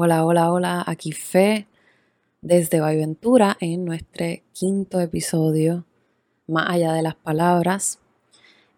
[0.00, 1.66] Hola, hola, hola, aquí Fe
[2.40, 5.86] desde Ventura en nuestro quinto episodio,
[6.46, 7.98] Más allá de las palabras.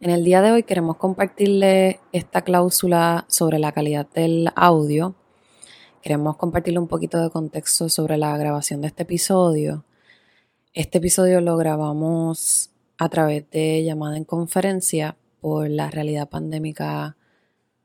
[0.00, 5.14] En el día de hoy queremos compartirle esta cláusula sobre la calidad del audio.
[6.00, 9.84] Queremos compartirle un poquito de contexto sobre la grabación de este episodio.
[10.72, 17.18] Este episodio lo grabamos a través de llamada en conferencia por la realidad pandémica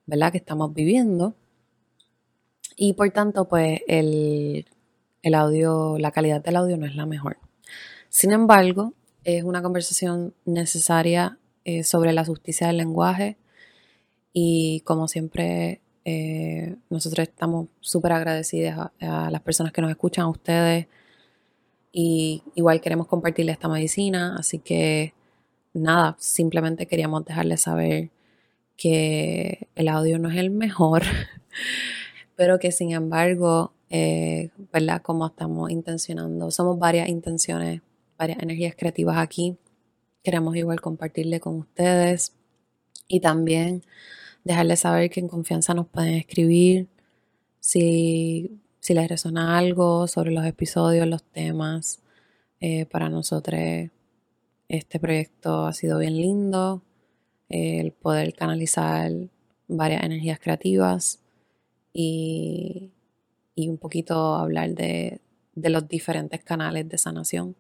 [0.06, 0.32] ¿verdad?
[0.32, 1.36] que estamos viviendo.
[2.76, 4.66] Y por tanto, pues el,
[5.34, 7.38] audio, la calidad del audio no es la mejor.
[8.10, 8.94] Sin embargo,
[9.24, 13.38] es una conversación necesaria eh, sobre la justicia del lenguaje
[14.34, 20.30] y como siempre eh, nosotros estamos súper agradecidos a, las personas que nos escuchan, a
[20.30, 20.88] ustedes
[21.92, 25.14] y igual queremos compartirle esta medicina, así que
[25.74, 28.12] nada, simplemente queríamos dejarles saber
[28.78, 31.04] que el audio no es el mejor.
[32.36, 35.02] pero que sin embargo, eh, ¿verdad?
[35.02, 37.82] Como estamos intencionando, somos varias intenciones,
[38.18, 39.58] varias energías creativas aquí.
[40.24, 42.34] Queremos igual compartirle con ustedes
[43.08, 43.84] y también
[44.44, 46.88] dejarles saber que en confianza nos pueden escribir
[47.60, 52.00] si, si les resuena algo sobre los episodios, los temas.
[52.60, 53.60] Eh, para nosotros
[54.68, 56.82] este proyecto ha sido bien lindo,
[57.50, 59.12] el poder canalizar
[59.68, 61.20] varias energías creativas
[61.98, 62.92] y,
[63.56, 65.22] un poquito hablar de,
[65.56, 67.56] los diferentes canales de sanación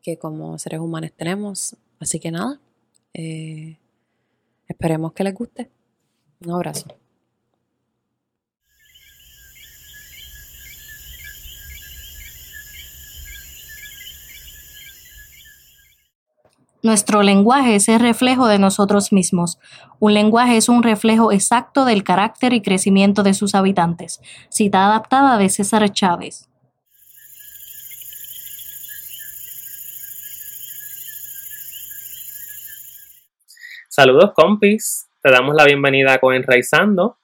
[0.00, 1.76] que como seres humanos tenemos.
[2.00, 2.58] Así que nada,
[3.12, 3.76] eh,
[4.66, 5.70] esperemos que les guste.
[6.44, 6.86] Un abrazo.
[16.84, 19.60] Nuestro lenguaje es el reflejo de nosotros mismos.
[20.00, 24.20] Un lenguaje es un reflejo exacto del carácter y crecimiento de sus habitantes.
[24.48, 26.48] Cita adaptada de César Chávez.
[33.88, 37.18] Saludos compis, te damos la bienvenida con Enraizando,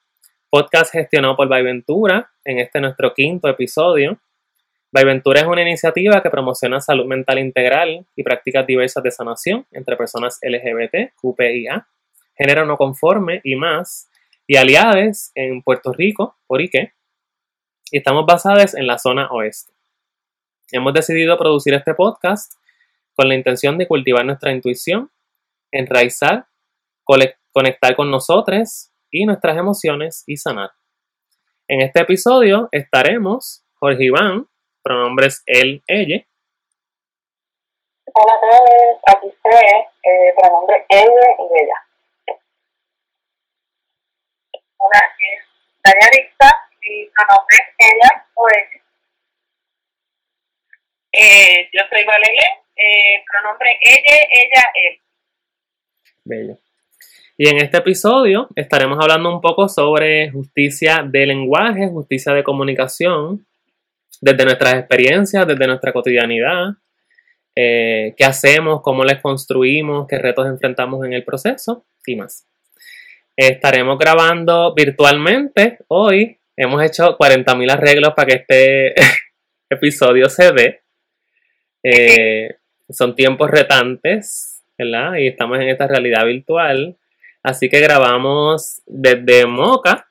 [0.50, 4.20] podcast gestionado por Ventura en este nuestro quinto episodio.
[4.92, 9.96] Ventura es una iniciativa que promociona salud mental integral y prácticas diversas de sanación entre
[9.96, 11.86] personas LGBT, QPIA,
[12.34, 14.08] género no conforme y más,
[14.46, 16.94] y aliadas en Puerto Rico, por Ike,
[17.90, 19.72] y estamos basadas en la zona oeste.
[20.72, 22.54] Hemos decidido producir este podcast
[23.14, 25.10] con la intención de cultivar nuestra intuición,
[25.70, 26.46] enraizar,
[27.52, 30.70] conectar con nosotros y nuestras emociones y sanar.
[31.66, 34.46] En este episodio estaremos Jorge Iván,
[34.88, 36.24] pronombres él, ella.
[38.14, 39.68] Hola a todos, aquí estoy,
[40.02, 41.78] eh, pronombre ella y ella.
[44.78, 45.44] Una es
[45.84, 48.82] Dayarista y pronombre ella o ella.
[51.12, 55.00] Eh, yo soy Valeria, eh, pronombre ella, ella, él.
[56.24, 56.58] Bello.
[57.36, 63.46] Y en este episodio estaremos hablando un poco sobre justicia de lenguaje, justicia de comunicación,
[64.20, 66.74] desde nuestras experiencias, desde nuestra cotidianidad,
[67.54, 72.46] eh, qué hacemos, cómo les construimos, qué retos enfrentamos en el proceso y más.
[73.36, 76.38] Estaremos grabando virtualmente hoy.
[76.56, 78.94] Hemos hecho 40.000 arreglos para que este
[79.70, 80.82] episodio se dé.
[81.82, 82.56] Eh,
[82.88, 85.16] son tiempos retantes, ¿verdad?
[85.16, 86.96] Y estamos en esta realidad virtual.
[87.42, 90.08] Así que grabamos desde Moca,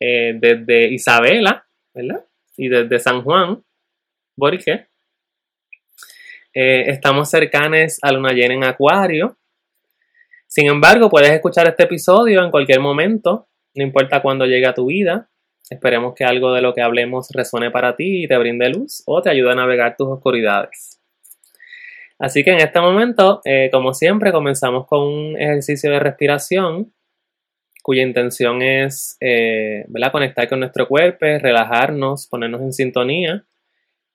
[0.00, 2.24] eh, desde Isabela, ¿verdad?
[2.56, 3.62] Y desde San Juan,
[4.36, 4.88] Borique.
[6.54, 9.36] Eh, estamos cercanos a luna llena en Acuario.
[10.46, 14.86] Sin embargo, puedes escuchar este episodio en cualquier momento, no importa cuándo llegue a tu
[14.86, 15.28] vida.
[15.68, 19.20] Esperemos que algo de lo que hablemos resuene para ti y te brinde luz o
[19.20, 21.00] te ayude a navegar tus oscuridades.
[22.18, 26.94] Así que en este momento, eh, como siempre, comenzamos con un ejercicio de respiración
[27.86, 33.44] cuya intención es eh, conectar con nuestro cuerpo, relajarnos, ponernos en sintonía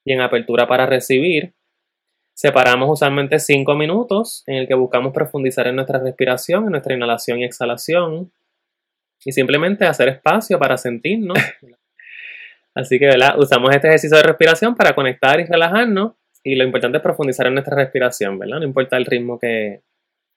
[0.04, 1.54] y en apertura para recibir.
[2.34, 7.38] Separamos usualmente 5 minutos en el que buscamos profundizar en nuestra respiración, en nuestra inhalación
[7.38, 8.30] y exhalación
[9.24, 11.38] y simplemente hacer espacio para sentirnos.
[12.74, 13.38] Así que ¿verdad?
[13.38, 16.12] usamos este ejercicio de respiración para conectar y relajarnos
[16.44, 18.58] y lo importante es profundizar en nuestra respiración, ¿verdad?
[18.58, 19.80] No importa el ritmo que,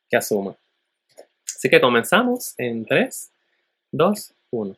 [0.09, 0.55] que asuma.
[1.65, 3.31] Así que comenzamos en 3,
[3.91, 4.77] 2, 1.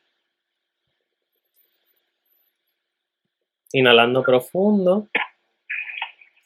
[3.73, 5.09] Inhalando profundo,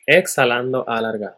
[0.07, 1.37] exhalando alargado.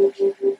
[0.00, 0.59] Thank you.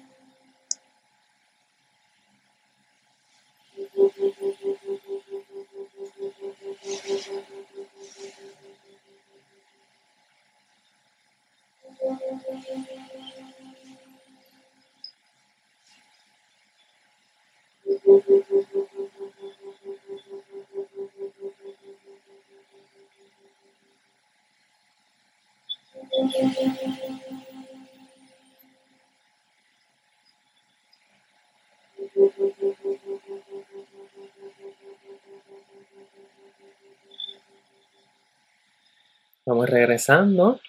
[39.45, 40.59] Vamos regresando.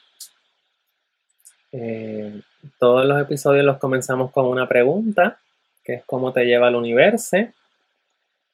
[1.70, 2.42] Eh,
[2.78, 5.38] todos los episodios los comenzamos con una pregunta,
[5.84, 7.36] que es cómo te lleva al universo.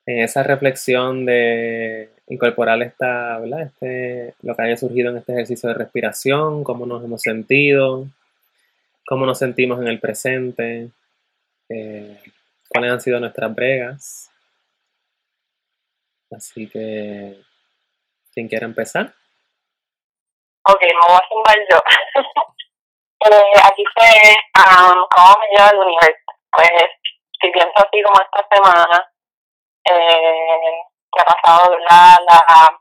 [0.08, 3.64] En esa reflexión de incorporar esta, ¿verdad?
[3.64, 8.06] Este, lo que haya surgido en este ejercicio de respiración, cómo nos hemos sentido,
[9.06, 10.88] cómo nos sentimos en el presente,
[11.68, 12.22] eh,
[12.70, 14.30] cuáles han sido nuestras bregas.
[16.34, 17.42] Así que,
[18.32, 19.12] ¿quién quiere empezar?
[20.62, 21.76] Ok, me voy a sumar yo.
[23.30, 24.08] eh, aquí fue
[24.56, 26.32] um, cómo me lleva el universo.
[26.50, 26.70] Pues,
[27.42, 29.12] si pienso así como esta semana,
[29.90, 32.80] eh, que ha pasado la, la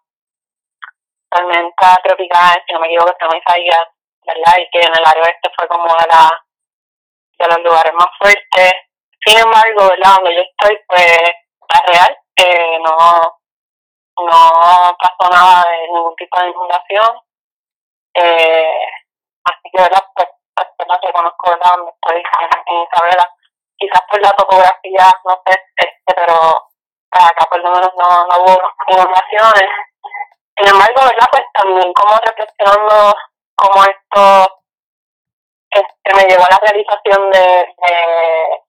[1.30, 3.88] tormenta tropical, si no me equivoco, se llama Isaías,
[4.26, 4.54] ¿verdad?
[4.58, 6.30] Y que en el área oeste fue como de, la,
[7.40, 8.74] de los lugares más fuertes.
[9.26, 10.16] Sin embargo, ¿verdad?
[10.16, 12.18] Donde yo estoy, pues, es real.
[12.38, 13.40] Eh, no,
[14.26, 17.28] no pasó nada de ningún tipo de inundación
[18.20, 18.88] eh,
[19.46, 20.04] así que, ¿verdad?
[20.16, 21.72] Pues, pues, no reconozco, ¿verdad?
[21.78, 23.32] Donde estoy en, Isabela.
[23.78, 26.68] Quizás por la topografía, no sé, este, pero
[27.12, 29.70] acá por lo menos no, no hubo inundaciones.
[30.58, 31.28] Sin embargo, ¿verdad?
[31.32, 33.16] Pues también como reflexionando
[33.56, 34.62] cómo esto
[35.70, 37.96] este, me llevó a la realización de, de,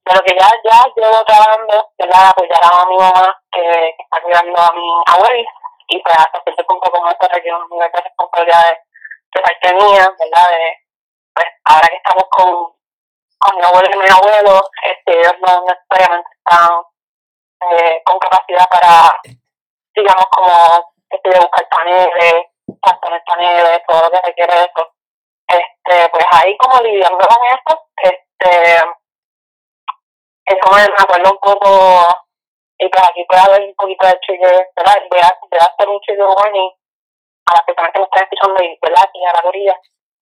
[0.05, 2.29] de lo que ya, ya llevo trabajando, ¿verdad?
[2.31, 5.49] Apoyar a mi mamá que, que está cuidando a mi abuela
[5.89, 8.65] y pues hasta cierto punto como eso requiere un nivel de responsabilidad
[9.33, 10.49] de, parte mía, ¿verdad?
[10.51, 10.77] De,
[11.35, 12.77] pues ahora que estamos con,
[13.39, 16.83] con mi abuelo y mi abuelo, este, ellos no necesariamente están
[17.61, 19.21] eh, con capacidad para,
[19.95, 22.47] digamos, como este, de buscar paneles,
[22.81, 24.93] para poner paneles, todo lo que requiere eso.
[25.49, 28.77] Este, pues ahí como lidiando con eso, este,
[30.45, 32.29] eso me acuerdo un poco
[32.79, 34.95] y pues aquí puede haber un poquito de trigger, ¿verdad?
[35.11, 36.71] Voy a, voy a hacer un trigger warning
[37.47, 39.11] a las personas que me están escuchando y, ¿verdad?
[39.15, 39.81] Y a la orilla,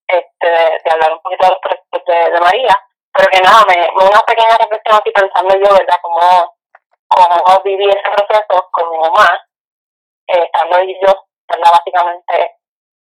[0.09, 2.77] este, de, hablar un poquito de los proyectos de, de, María.
[3.13, 5.97] Pero que nada, me, una pequeña reflexión aquí pensando yo, ¿verdad?
[6.01, 6.56] Cómo,
[7.17, 9.29] cómo viví ese proceso con mi mamá,
[10.29, 11.13] eh, estando yo,
[11.49, 11.73] ¿verdad?
[11.73, 12.57] Básicamente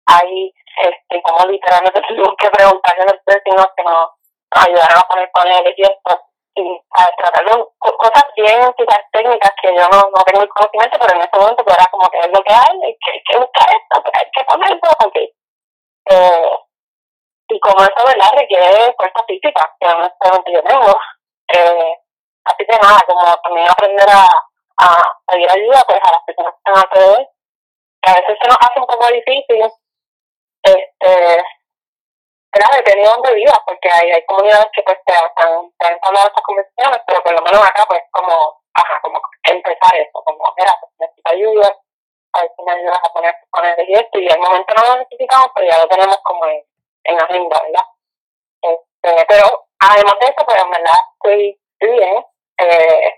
[0.05, 4.10] ahí, este, como literalmente tuvimos que preguntarle a los vecinos que nos,
[4.53, 6.22] nos ayudaran a poner paneles y esto
[6.55, 11.00] y a tratar de cosas bien quizás técnicas que yo no, no tengo el conocimiento,
[11.01, 13.39] pero en ese momento pues, era como que es lo que hay, hay que, hay
[13.39, 15.34] buscar esto, hay que ponerlo, porque
[16.12, 16.58] eh,
[17.50, 21.00] y como eso verdad requiere fuerza física, que este momento yo tengo.
[21.53, 22.03] Eh,
[22.46, 24.28] así que nada, como también aprender a,
[25.28, 27.28] pedir ayuda pues a las personas que están alrededor,
[28.02, 29.72] que a veces se nos hace un poco difícil
[30.64, 31.44] este
[32.54, 32.78] ¿verdad?
[32.78, 37.02] Depende de dónde vivas, porque hay, hay comunidades que pues te están, hablando estas conversaciones,
[37.08, 41.32] pero por lo menos acá pues como, ajá, como empezar eso, como, mira, pues necesito
[41.32, 41.76] ayuda,
[42.34, 44.96] a ver si me ayudas a poner, poner y esto, y al momento no lo
[45.02, 46.64] necesitamos, pero ya lo tenemos como en,
[47.06, 47.88] en agenda, ¿verdad?
[48.62, 52.26] Este, pero además de eso, pues en verdad estoy, bien,
[52.58, 53.14] eh,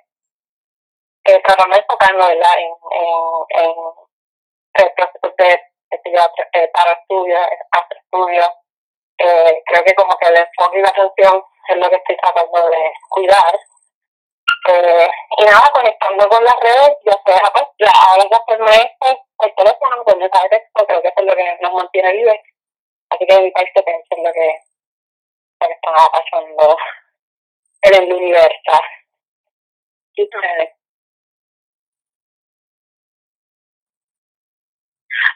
[1.25, 2.60] eh, tratando de ¿verdad?
[2.60, 7.38] En, en, en el proceso de, de, de para estudio,
[7.72, 8.44] hacer estudio,
[9.18, 12.70] eh, creo que como que el enfoque y la atención es lo que estoy tratando
[12.70, 13.60] de cuidar.
[14.68, 19.24] Eh, y nada, conectando con las redes, ya sea pues, la, ahora de hacerme esto,
[19.44, 22.38] el teléfono, con mensaje de texto, creo que eso es lo que nos mantiene vivos.
[23.12, 24.60] Así que evitar que piensen lo que,
[25.62, 26.77] lo que está pasando
[27.84, 28.72] en el universo.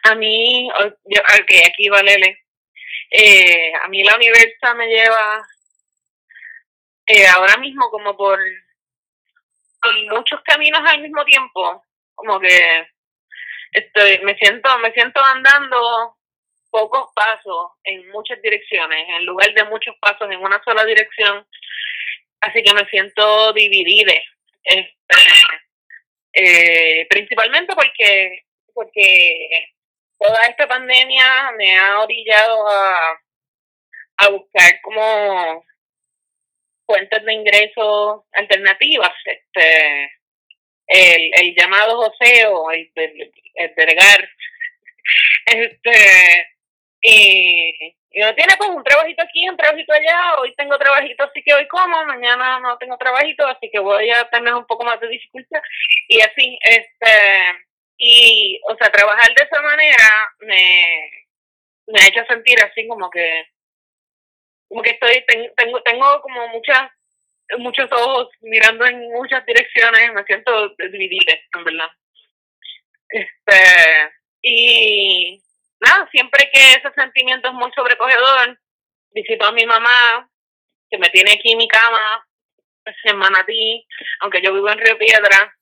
[0.04, 0.70] A mí,
[1.06, 2.46] yo, okay, aquí Valele,
[3.12, 5.46] eh, a mí la universidad me lleva
[7.06, 8.40] eh, ahora mismo como por,
[10.12, 11.84] muchos caminos al mismo tiempo,
[12.16, 12.88] como que
[13.72, 16.18] estoy, me siento, me siento andando
[16.70, 21.48] pocos pasos en muchas direcciones, en lugar de muchos pasos en una sola dirección,
[22.42, 24.14] así que me siento dividida.
[24.70, 24.96] Este,
[26.34, 29.74] eh, principalmente porque porque
[30.18, 33.20] toda esta pandemia me ha orillado a,
[34.18, 35.66] a buscar como
[36.86, 39.14] fuentes de ingresos alternativas.
[39.26, 40.12] Este,
[40.88, 44.30] el, el llamado joseo, el, el, el.
[45.46, 46.48] Este,
[47.02, 51.44] y, y no tiene pues un trabajito aquí, un trabajito allá, hoy tengo trabajito, así
[51.44, 55.00] que hoy como, mañana no tengo trabajito, así que voy a tener un poco más
[55.00, 55.62] de dificultad.
[56.08, 57.12] Y así, este,
[57.98, 60.06] y, o sea, trabajar de esa manera
[60.40, 61.12] me,
[61.88, 63.46] me ha hecho sentir así como que,
[64.68, 65.24] como que estoy,
[65.56, 66.90] tengo, tengo como muchas,
[67.60, 71.90] muchos ojos mirando en muchas direcciones, me siento dividida, en verdad.
[73.10, 75.42] Este, y
[75.80, 78.60] nada, siempre que ese sentimiento es muy sobrecogedor,
[79.12, 80.30] visito a mi mamá,
[80.90, 82.26] que me tiene aquí en mi cama,
[83.04, 83.86] en Manatí,
[84.22, 85.56] aunque yo vivo en Río Piedra,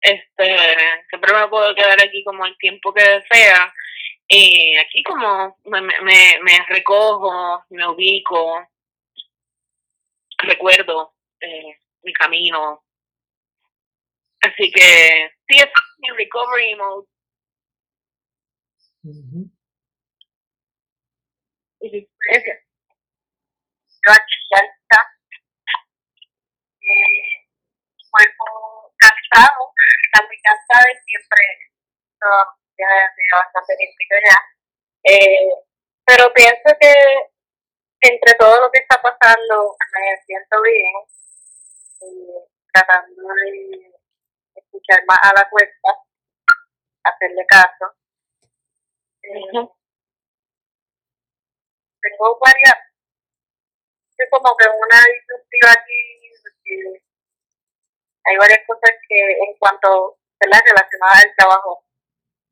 [0.00, 0.56] este,
[1.08, 3.72] siempre me puedo quedar aquí como el tiempo que desea.
[4.28, 8.68] Y aquí como me, me, me recojo, me ubico,
[10.38, 12.82] recuerdo eh, mi camino.
[14.40, 15.66] Así que sí, es
[15.98, 17.06] mi recovery mode.
[21.86, 22.08] Y
[24.50, 25.00] ya está.
[26.82, 27.46] Eh,
[28.10, 29.72] cuerpo cansado
[30.04, 31.42] está muy cansada y siempre
[32.78, 34.38] ya hace bastante tiempo ya.
[35.04, 35.50] Eh,
[36.04, 36.92] pero pienso que
[38.00, 40.94] entre todo lo que está pasando me siento bien
[42.02, 43.92] eh, tratando de
[44.54, 45.88] escuchar más a la cuesta,
[47.04, 47.94] hacerle caso.
[49.22, 49.75] Eh,
[52.10, 52.74] tengo varias,
[54.18, 56.16] es como que una disyuntiva aquí,
[58.24, 61.84] hay varias cosas que en cuanto la relacionadas al trabajo,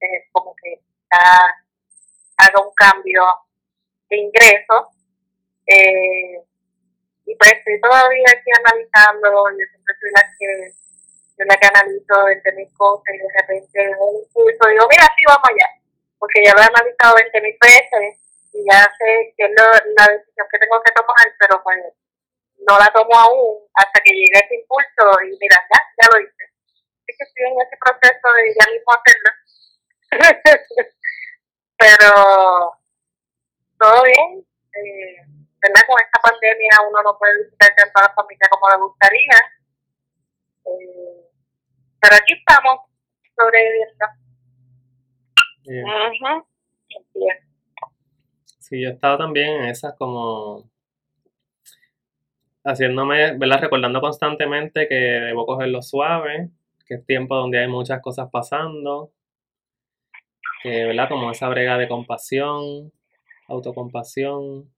[0.01, 0.81] es como que
[1.11, 1.41] ya
[2.39, 3.25] haga un cambio
[4.09, 4.91] de ingreso.
[5.67, 6.43] Eh,
[7.27, 10.75] y pues estoy todavía aquí analizando, yo siempre soy la que
[11.39, 15.49] yo la canalizo desde mis cosas y de repente un impulso digo, mira, sí, vamos
[15.49, 15.69] allá,
[16.19, 18.21] porque ya lo he analizado 20 mil veces
[18.55, 21.79] y ya sé que es la decisión que tengo que tomar, pero pues
[22.67, 26.45] no la tomo aún hasta que llegue ese impulso y mira, ya, ya lo hice.
[27.07, 29.31] Es que estoy en ese proceso de ya mismo hacerlo.
[31.79, 32.79] pero
[33.79, 34.47] todo bien.
[34.75, 35.17] Eh,
[35.61, 35.87] ¿verdad?
[35.87, 39.39] Con esta pandemia uno no puede visitar tanto a la familia como le gustaría.
[40.67, 41.31] Eh,
[42.01, 42.81] pero aquí estamos
[43.37, 44.07] sobreviviendo.
[45.65, 46.55] Bien.
[48.65, 50.71] Sí, yo he estado también en esas como
[52.65, 53.61] haciéndome, ¿verdad?
[53.61, 56.49] Recordando constantemente que debo cogerlo suave,
[56.87, 59.13] que es tiempo donde hay muchas cosas pasando,
[60.63, 61.11] que, ¿verdad?
[61.11, 62.91] Como esa brega de compasión,
[63.49, 64.73] autocompasión,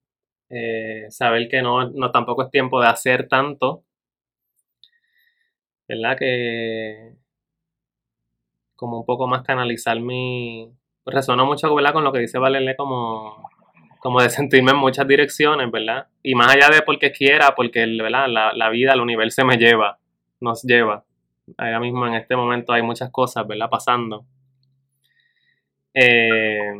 [0.51, 3.85] eh, saber que no, no tampoco es tiempo de hacer tanto,
[5.88, 6.16] ¿verdad?
[6.18, 7.14] Que
[8.75, 10.72] como un poco más canalizar mi...
[11.05, 11.92] Resuena mucho, ¿verdad?
[11.92, 13.49] Con lo que dice Valerle como,
[13.98, 16.09] como de sentirme en muchas direcciones, ¿verdad?
[16.22, 18.26] Y más allá de porque quiera, porque, ¿verdad?
[18.28, 19.98] La, la vida, el universo me lleva,
[20.40, 21.04] nos lleva.
[21.56, 23.68] Ahora mismo en este momento hay muchas cosas, ¿verdad?
[23.70, 24.26] Pasando.
[25.94, 26.72] Eh,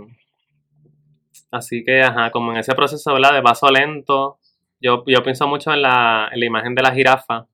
[1.51, 3.35] así que, ajá, como en ese proceso, ¿verdad?
[3.35, 4.39] De paso lento,
[4.81, 7.47] yo, yo pienso mucho en la, en la imagen de la jirafa,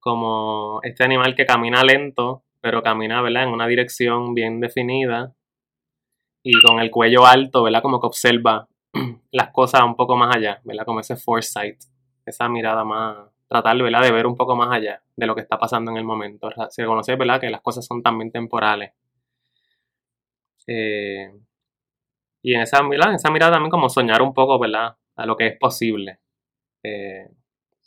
[0.00, 3.44] como este animal que camina lento, pero camina, ¿verdad?
[3.44, 5.34] En una dirección bien definida
[6.42, 7.82] y con el cuello alto, ¿verdad?
[7.82, 8.68] Como que observa
[9.30, 10.84] las cosas un poco más allá, ¿verdad?
[10.84, 11.78] Como ese foresight,
[12.24, 14.02] esa mirada más, tratar, ¿verdad?
[14.02, 16.48] De ver un poco más allá de lo que está pasando en el momento.
[16.70, 17.40] Se reconoce, ¿verdad?
[17.40, 18.92] Que las cosas son también temporales.
[20.66, 21.32] Eh,
[22.42, 24.96] y en esa, mirada, en esa mirada también como soñar un poco, ¿verdad?
[25.16, 26.20] A lo que es posible.
[26.82, 27.28] Eh,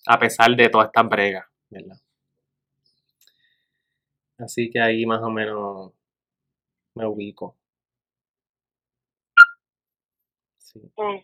[0.05, 1.97] a pesar de todas estas bregas, ¿verdad?
[4.37, 5.93] Así que ahí más o menos
[6.95, 7.55] me ubico.
[10.73, 10.79] Sí.
[10.97, 11.19] Mm.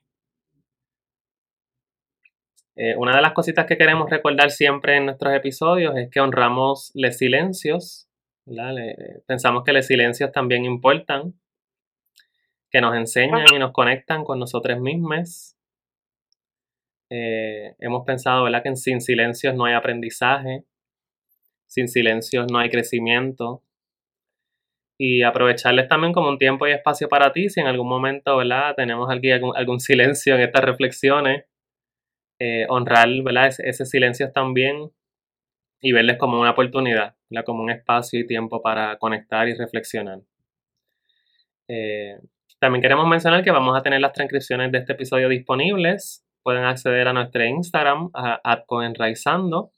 [2.75, 6.91] Eh, una de las cositas que queremos recordar siempre en nuestros episodios es que honramos
[6.93, 8.07] los silencios.
[8.45, 11.33] Le- pensamos que los silencios también importan,
[12.71, 15.57] que nos enseñan y nos conectan con nosotros mismos.
[17.09, 18.63] Eh, hemos pensado ¿verdad?
[18.63, 20.63] que sin silencios no hay aprendizaje,
[21.67, 23.61] sin silencios no hay crecimiento.
[25.01, 28.75] Y aprovecharles también como un tiempo y espacio para ti, si en algún momento ¿verdad?
[28.75, 31.45] tenemos aquí algún, silencio en estas reflexiones,
[32.37, 33.47] eh, honrar ¿verdad?
[33.47, 34.91] Ese, ese silencio también
[35.81, 37.45] y verles como una oportunidad, ¿verdad?
[37.45, 40.19] como un espacio y tiempo para conectar y reflexionar.
[41.69, 42.17] Eh,
[42.59, 46.25] también queremos mencionar que vamos a tener las transcripciones de este episodio disponibles.
[46.43, 49.71] Pueden acceder a nuestro Instagram, a, a Coenraizando,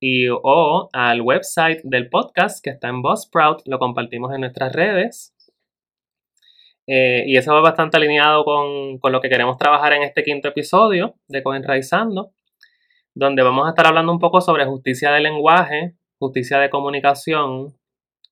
[0.00, 5.32] y o al website del podcast que está en Buzzsprout, lo compartimos en nuestras redes.
[6.86, 10.48] Eh, y eso va bastante alineado con, con lo que queremos trabajar en este quinto
[10.48, 12.32] episodio de Coenraizando,
[13.14, 17.74] donde vamos a estar hablando un poco sobre justicia de lenguaje, justicia de comunicación,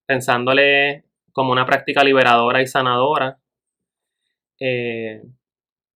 [0.07, 3.39] pensándole como una práctica liberadora y sanadora.
[4.61, 5.23] Eh,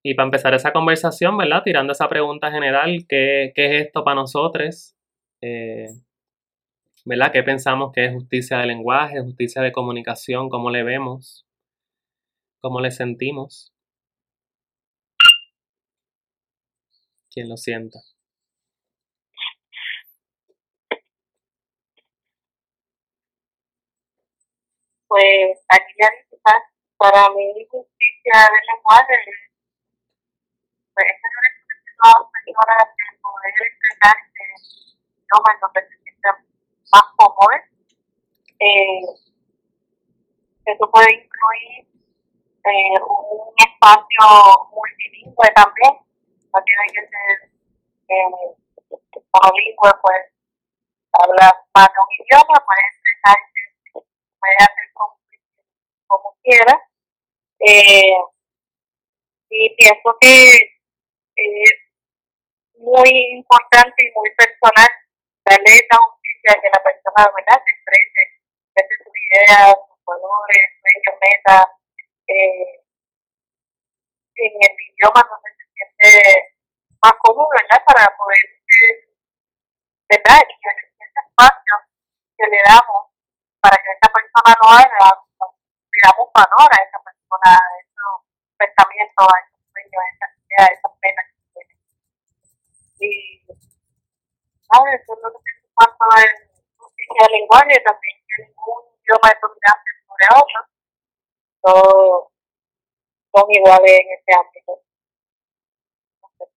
[0.02, 1.62] y para empezar esa conversación, ¿verdad?
[1.64, 4.97] Tirando esa pregunta general, ¿qué, qué es esto para nosotros?
[5.40, 5.88] Eh,
[7.04, 7.32] ¿Verdad?
[7.32, 10.48] ¿Qué pensamos que es justicia de lenguaje, justicia de comunicación?
[10.50, 11.46] ¿Cómo le vemos?
[12.60, 13.72] ¿Cómo le sentimos?
[17.30, 17.98] ¿Quién lo sienta?
[25.08, 25.92] Pues aquí
[26.30, 26.62] quizás
[26.98, 29.14] para mí justicia del lenguaje
[30.94, 31.42] pues es tener
[32.02, 34.97] las personas de poder expresarse
[35.28, 36.36] idioma en donde se sientan
[36.92, 37.60] más cómodos.
[38.60, 39.00] Eh,
[40.64, 41.86] eso puede incluir
[42.64, 45.94] eh, un espacio multilingüe también,
[46.52, 47.50] no tiene que ser
[48.08, 48.24] eh,
[49.32, 50.22] monolingüe, pues
[51.12, 53.60] habla más de un idioma, puede expresarse,
[54.38, 55.18] puede hacer como,
[56.06, 56.82] como quiera.
[57.60, 58.14] Eh,
[59.50, 60.48] y pienso que
[61.36, 61.72] es
[62.76, 64.88] muy importante y muy personal
[65.48, 67.58] darle esa justicia que la persona ¿verdad?
[67.64, 68.22] se exprese
[68.76, 71.66] desde sus ideas, sus valores, sueños, metas,
[72.28, 72.84] eh,
[74.38, 76.54] en el idioma donde se siente
[77.02, 77.82] más cómodo, ¿verdad?
[77.84, 78.44] Para poder,
[80.08, 80.40] ¿verdad?
[80.46, 81.74] Y ese espacio
[82.36, 83.10] que le damos
[83.60, 85.06] para que esa persona lo haga,
[85.90, 88.14] le damos valor a esa persona, a esos
[88.56, 91.74] pensamientos, a esos sueños, a esas ideas, a esas metas que tiene.
[93.00, 93.42] Y,
[94.72, 95.00] ¿sabes?
[95.00, 96.48] Eso es lo que pienso cuanto es
[97.08, 100.58] el lenguaje también tiene un idioma de dominancia sobre otro.
[101.62, 102.32] Todos
[103.34, 104.82] son iguales en ese ámbito.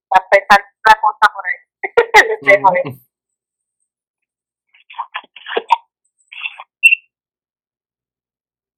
[0.10, 1.60] Para empezar la cosa por ahí.
[2.84, 3.02] Les.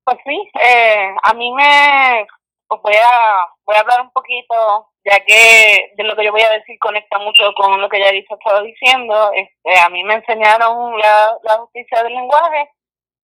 [0.06, 2.28] Pues sí, eh, a mí me
[2.68, 6.42] pues voy a voy a hablar un poquito, ya que de lo que yo voy
[6.42, 9.32] a decir conecta mucho con lo que ya Yarisa estaba diciendo.
[9.36, 12.70] Este, a mí me enseñaron la, la justicia del lenguaje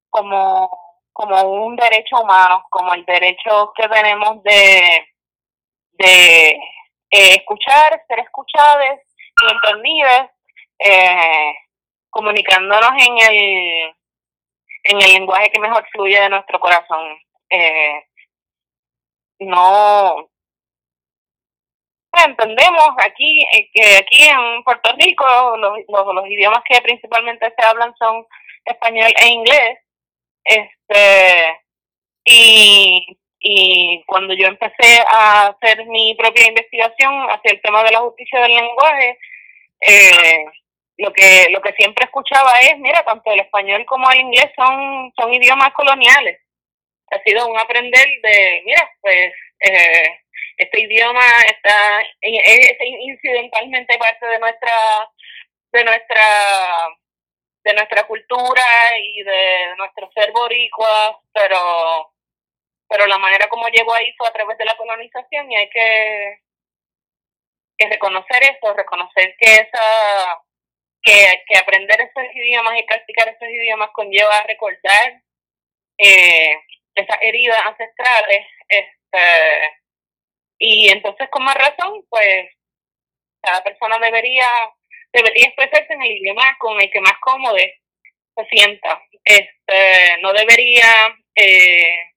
[0.09, 0.69] como
[1.13, 5.05] como un derecho humano, como el derecho que tenemos de
[5.93, 8.99] de eh, escuchar, ser escuchados
[9.43, 10.29] y entendidos,
[10.79, 11.53] eh,
[12.09, 13.95] comunicándonos en el
[14.83, 17.17] en el lenguaje que mejor fluye de nuestro corazón.
[17.49, 18.08] Eh,
[19.39, 20.29] no
[22.25, 25.25] entendemos aquí eh, que aquí en Puerto Rico
[25.57, 28.25] los, los, idiomas que principalmente se hablan son
[28.65, 29.79] español e inglés
[30.43, 31.59] este
[32.25, 37.99] y y cuando yo empecé a hacer mi propia investigación hacia el tema de la
[37.99, 39.17] justicia del lenguaje
[39.79, 40.45] eh,
[40.97, 45.13] lo que lo que siempre escuchaba es mira tanto el español como el inglés son
[45.15, 46.41] son idiomas coloniales
[47.11, 50.19] ha sido un aprender de mira pues eh,
[50.57, 55.09] este idioma está es, incidentalmente parte de nuestra
[55.71, 56.23] de nuestra
[57.63, 58.63] de nuestra cultura
[59.01, 62.13] y de nuestro ser boricua pero
[62.87, 66.39] pero la manera como llegó ahí fue a través de la colonización y hay que,
[67.77, 70.41] que reconocer eso reconocer que esa
[71.01, 75.21] que, que aprender esos idiomas y practicar esos idiomas conlleva recordar
[75.97, 76.55] eh,
[76.99, 79.71] esas heridas ancestrales este
[80.59, 82.49] y entonces con más razón pues
[83.41, 84.47] cada persona debería
[85.13, 89.01] debería expresarse en el idioma con el que más cómodo se sienta.
[89.23, 92.11] Este no debería eh,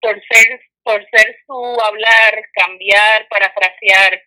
[0.00, 4.22] torcer torcer su hablar cambiar parafrasear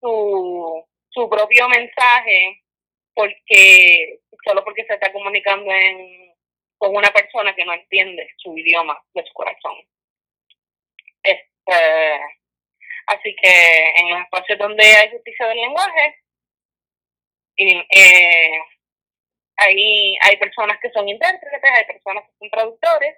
[0.00, 2.62] su su propio mensaje
[3.14, 6.25] porque solo porque se está comunicando en,
[6.78, 9.76] con una persona que no entiende su idioma de su corazón.
[11.22, 12.20] Este,
[13.06, 16.22] así que en los espacios donde hay justicia del lenguaje,
[17.56, 18.60] y, eh,
[19.56, 23.16] ahí hay personas que son intérpretes, hay personas que son traductores,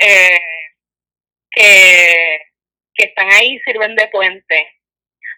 [0.00, 0.40] eh,
[1.50, 2.40] que,
[2.94, 4.78] que están ahí sirven de puente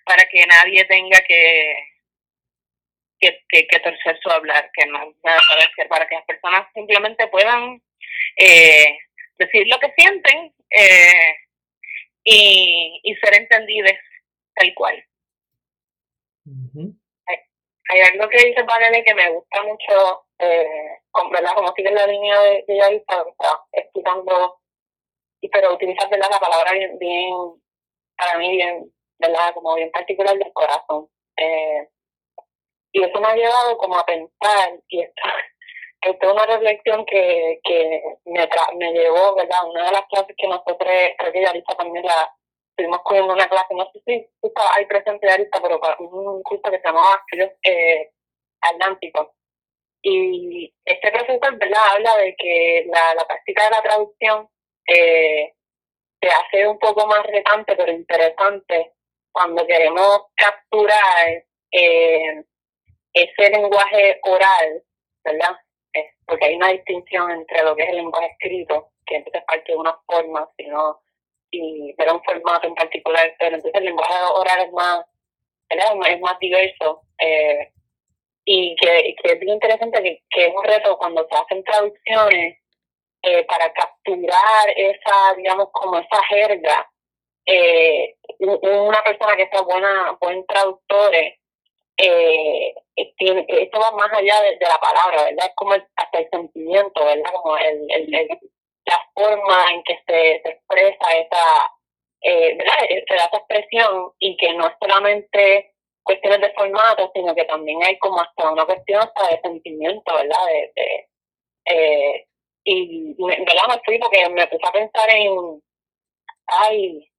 [0.04, 1.89] para que nadie tenga que
[3.20, 6.66] que, que, que torcer su hablar, que no nada para decir, para que las personas
[6.74, 7.82] simplemente puedan
[8.36, 8.98] eh,
[9.38, 11.34] decir lo que sienten eh,
[12.24, 13.98] y, y ser entendidas
[14.54, 15.04] tal cual.
[17.26, 17.36] hay,
[17.88, 20.98] hay, algo que dice Vanelli que me gusta mucho, eh,
[21.30, 21.54] ¿verdad?
[21.54, 23.24] como sigue la línea de, de ella está
[23.72, 24.58] explicando,
[25.40, 26.28] y pero utilizar ¿verdad?
[26.30, 27.34] la palabra bien, bien,
[28.16, 29.54] para mí bien, ¿verdad?
[29.54, 31.08] como bien particular del corazón.
[31.36, 31.88] Eh,
[32.92, 35.22] y eso me ha llevado como a pensar, y esto,
[36.02, 39.68] esto es una reflexión que, que me, me llevó, ¿verdad?
[39.68, 42.32] Una de las clases que nosotros, creo que Yarista también la
[42.70, 46.78] estuvimos cogiendo una clase, no sé si estabas ahí presente Yarista, pero un curso que
[46.78, 47.22] se llamaba
[47.62, 48.10] eh,
[48.62, 49.34] Atlántico.
[50.02, 51.82] Y este profesor, ¿verdad?
[51.94, 54.48] Habla de que la, la práctica de la traducción
[54.86, 55.52] eh,
[56.22, 58.94] se hace un poco más retante, pero interesante
[59.32, 62.44] cuando queremos capturar eh,
[63.12, 64.82] ese lenguaje oral,
[65.24, 65.56] ¿verdad?
[66.30, 69.78] porque hay una distinción entre lo que es el lenguaje escrito, que entonces parte de
[69.78, 71.00] una forma, sino
[71.50, 75.04] y pero un formato en particular, pero entonces el lenguaje oral es más,
[75.68, 76.08] ¿verdad?
[76.08, 77.02] es más diverso.
[77.18, 77.72] Eh,
[78.44, 82.58] y que, que, es bien interesante que, que, es un reto cuando se hacen traducciones
[83.22, 86.90] eh, para capturar esa, digamos, como esa jerga.
[87.46, 91.12] Eh, una persona que sea buena, buen traductor,
[92.02, 95.46] eh, esto va más allá de, la palabra, ¿verdad?
[95.46, 97.30] Es como hasta el sentimiento, ¿verdad?
[97.32, 98.28] Como el, el,
[98.86, 101.72] la forma en que se, expresa esa,
[102.22, 102.84] eh, ¿verdad?
[102.88, 107.44] Eh, se da esa expresión y que no es solamente cuestiones de formato, sino que
[107.44, 110.46] también hay como hasta una cuestión hasta de sentimiento, ¿verdad?
[110.46, 111.08] De, de
[111.66, 112.26] eh,
[112.64, 113.68] y, ¿verdad?
[113.68, 115.62] Me fui porque me puse a pensar en,
[116.46, 117.10] ay,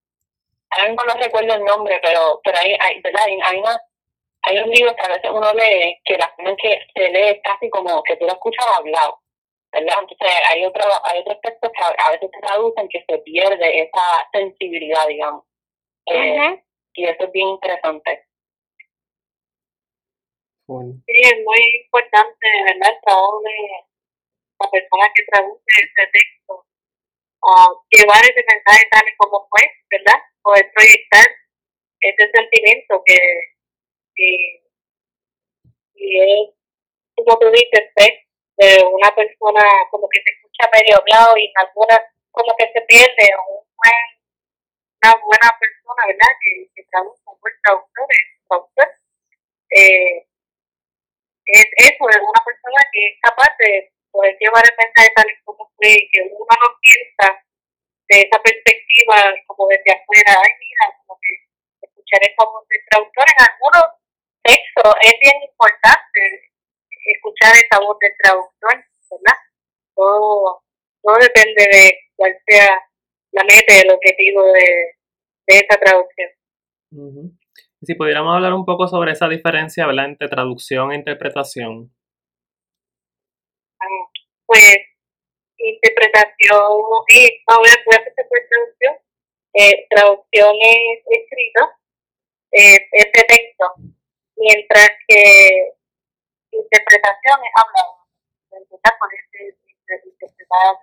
[0.71, 3.23] ahora no recuerdo el nombre, pero, pero hay, hay, ¿verdad?
[3.43, 3.79] Hay, una
[4.43, 7.69] hay un libro que a veces uno lee que la forma que se lee casi
[7.69, 9.21] como que tú lo escuchas hablado,
[9.71, 9.95] ¿verdad?
[10.01, 14.29] Entonces hay otro, hay otros textos que a, veces se traducen que se pierde esa
[14.33, 15.45] sensibilidad, digamos.
[16.07, 18.25] Eh, y eso es bien interesante.
[21.05, 22.93] Sí, es muy importante, ¿verdad?
[22.93, 23.91] El trabajo de,
[24.61, 26.65] la persona que traduce ese texto,
[27.41, 30.19] o llevar ese mensaje tal y como fue, ¿verdad?
[30.41, 31.25] Poder proyectar
[31.99, 33.17] ese sentimiento que,
[34.15, 34.61] que
[35.95, 36.49] y es,
[37.15, 37.93] como tú dices,
[38.57, 41.99] de una persona como que se escucha medio hablado y en algunas
[42.31, 44.03] como que se pierde un buen,
[45.03, 46.33] una buena persona, ¿verdad?
[46.41, 48.05] Que, que traduce, un buen traductor,
[48.47, 48.87] traductor.
[49.71, 50.27] Eh,
[51.45, 55.43] es eso, es una persona que es capaz de poder llevar el mensaje tal y
[55.43, 57.43] como fue y que uno no piensa
[58.09, 59.15] de esa perspectiva
[59.47, 61.50] como desde afuera, ay mira, como que
[62.11, 63.85] escuchar esa voz del traductor en algunos
[64.43, 66.51] textos es bien importante
[67.05, 69.39] escuchar esa voz del traductor, ¿verdad?
[69.95, 70.63] Todo,
[71.01, 72.81] todo depende de cuál sea
[73.31, 74.97] la meta el objetivo de,
[75.47, 76.29] de esa traducción.
[77.81, 81.93] Si pudiéramos hablar un poco sobre esa diferencia, ¿verdad?, entre traducción e interpretación.
[83.79, 84.05] Ah,
[84.45, 84.77] pues,
[85.57, 86.59] interpretación,
[87.07, 88.95] y ahora voy a hacer traducción.
[89.53, 91.61] Eh, traducción es escrito,
[92.51, 93.65] eh, es de texto,
[94.35, 95.73] mientras que
[96.51, 98.01] interpretación es hablado.
[98.51, 99.57] Intentar ponerse
[100.05, 100.75] interpretar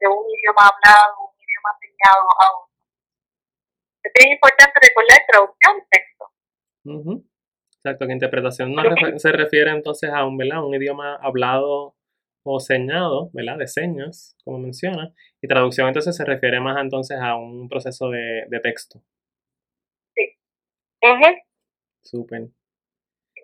[0.00, 2.74] de un idioma hablado, un idioma enseñado a otro.
[4.02, 6.24] Es bien importante recordar traducción texto.
[7.76, 10.64] Exacto, que interpretación no se refiere entonces a un, ¿verdad?
[10.64, 11.94] un idioma hablado
[12.42, 13.58] o señado, ¿verdad?
[13.58, 15.12] De señas, como menciona.
[15.40, 19.02] Y traducción entonces se refiere más entonces a un proceso de, de texto.
[21.04, 21.36] Uh
[22.02, 22.48] Súper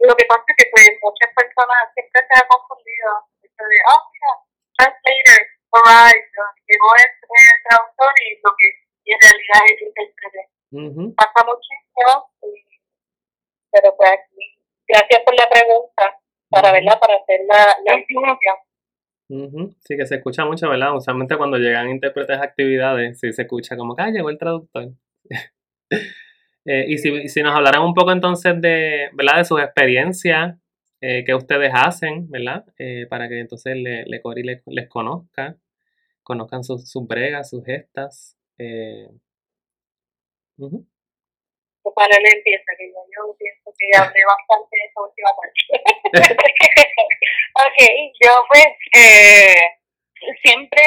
[0.01, 3.11] lo que pasa es que pues muchas personas siempre se han confundido
[3.45, 4.33] de, oh mira,
[4.81, 5.41] translator,
[5.77, 6.25] alright,
[6.65, 8.67] llegó el, el traductor y lo que
[9.05, 10.43] y en realidad es el intérprete.
[10.73, 12.33] Uh Pasa muchísimo,
[13.71, 16.05] pero pues aquí, gracias por la pregunta,
[16.49, 18.57] para verla, para hacer la, la información.
[19.29, 20.97] Uh Sí, que se escucha mucho, ¿verdad?
[20.97, 24.89] Usualmente cuando llegan intérpretes a actividades, sí se escucha como que ah, llegó el traductor.
[26.67, 29.39] Eh, y si, si, nos hablaran un poco entonces de, ¿verdad?
[29.39, 30.57] de sus experiencias
[31.01, 32.65] eh, que ustedes hacen, ¿verdad?
[32.79, 35.57] Eh, para que entonces le, le Cori les, les conozca,
[36.23, 38.37] conozcan sus, sus bregas, sus gestas.
[38.59, 39.09] Eh,
[40.59, 40.87] -huh.
[41.95, 45.63] Para él empieza, que yo, pienso que hablé bastante de esa última parte.
[47.67, 47.79] ok,
[48.23, 49.57] yo pues eh,
[50.43, 50.83] siempre,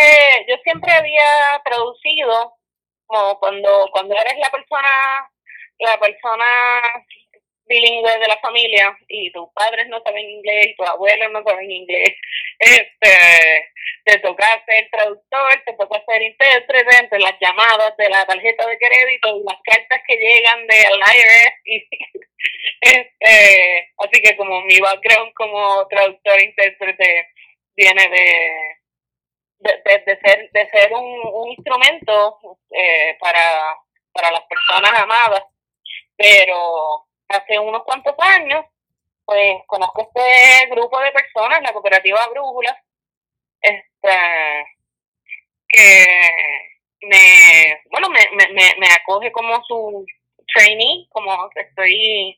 [0.47, 2.53] yo siempre había traducido,
[3.07, 5.32] como cuando, cuando eres la persona
[5.79, 7.05] la persona
[7.65, 11.71] bilingüe de la familia y tus padres no saben inglés y tus abuelos no saben
[11.71, 12.13] inglés,
[12.59, 13.71] este,
[14.05, 18.77] te toca ser traductor, te toca ser intérprete entre las llamadas de la tarjeta de
[18.77, 21.53] crédito y las cartas que llegan del IRS.
[21.65, 21.87] Y,
[22.81, 27.29] este, así que como mi background como traductor intérprete
[27.75, 28.77] viene de
[29.59, 32.37] de, de, ser de ser un, un instrumento
[32.71, 33.77] eh, para
[34.11, 35.43] para las personas amadas
[36.17, 38.65] pero hace unos cuantos años,
[39.25, 42.77] pues conozco este grupo de personas, la cooperativa Brújula,
[43.61, 44.09] este,
[45.67, 46.05] que
[47.01, 50.05] me, bueno, me, me, me acoge como su
[50.53, 52.35] trainee, como estoy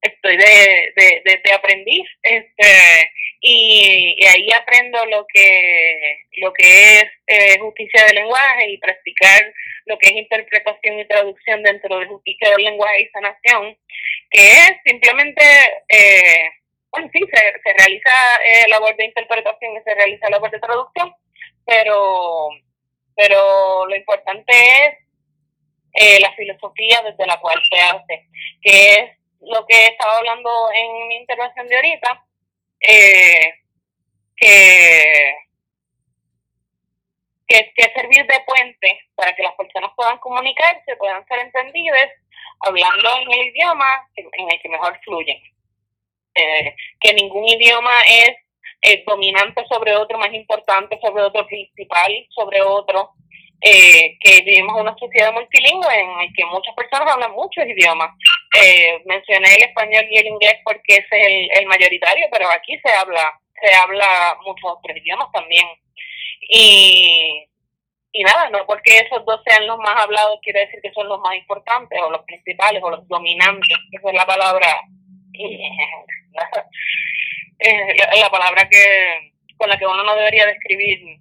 [0.00, 7.58] estoy de, de, de, aprendiz este y, ahí aprendo lo que lo que es eh,
[7.60, 9.52] justicia del lenguaje y practicar
[9.86, 13.78] lo que es interpretación y traducción dentro de justicia del lenguaje y sanación
[14.30, 15.42] que es simplemente
[15.88, 16.50] eh,
[16.90, 21.14] bueno sí se, se realiza eh, labor de interpretación y se realiza labor de traducción
[21.64, 22.48] pero
[23.14, 25.08] pero lo importante es
[25.92, 28.28] eh, la filosofía desde la cual se hace
[28.62, 32.24] que es lo que estaba hablando en mi intervención de ahorita,
[32.80, 33.54] eh,
[34.36, 35.34] que,
[37.46, 42.10] que, que servir de puente para que las personas puedan comunicarse, puedan ser entendidas,
[42.60, 45.40] hablando en el idioma en el que mejor fluyen.
[46.34, 48.30] Eh, que ningún idioma es
[48.82, 53.12] eh, dominante sobre otro, más importante sobre otro, principal sobre otro
[53.60, 58.10] eh, que vivimos en una sociedad multilingüe en la que muchas personas hablan muchos idiomas.
[58.60, 62.90] Eh, mencioné el español y el inglés porque es el, el mayoritario, pero aquí se
[62.92, 65.66] habla se habla muchos otros idiomas también.
[66.48, 67.44] Y,
[68.12, 71.20] y nada, no porque esos dos sean los más hablados quiere decir que son los
[71.20, 73.78] más importantes o los principales o los dominantes.
[73.92, 74.80] Esa es la palabra,
[77.58, 81.18] eh, la, la palabra que con la que uno no debería describir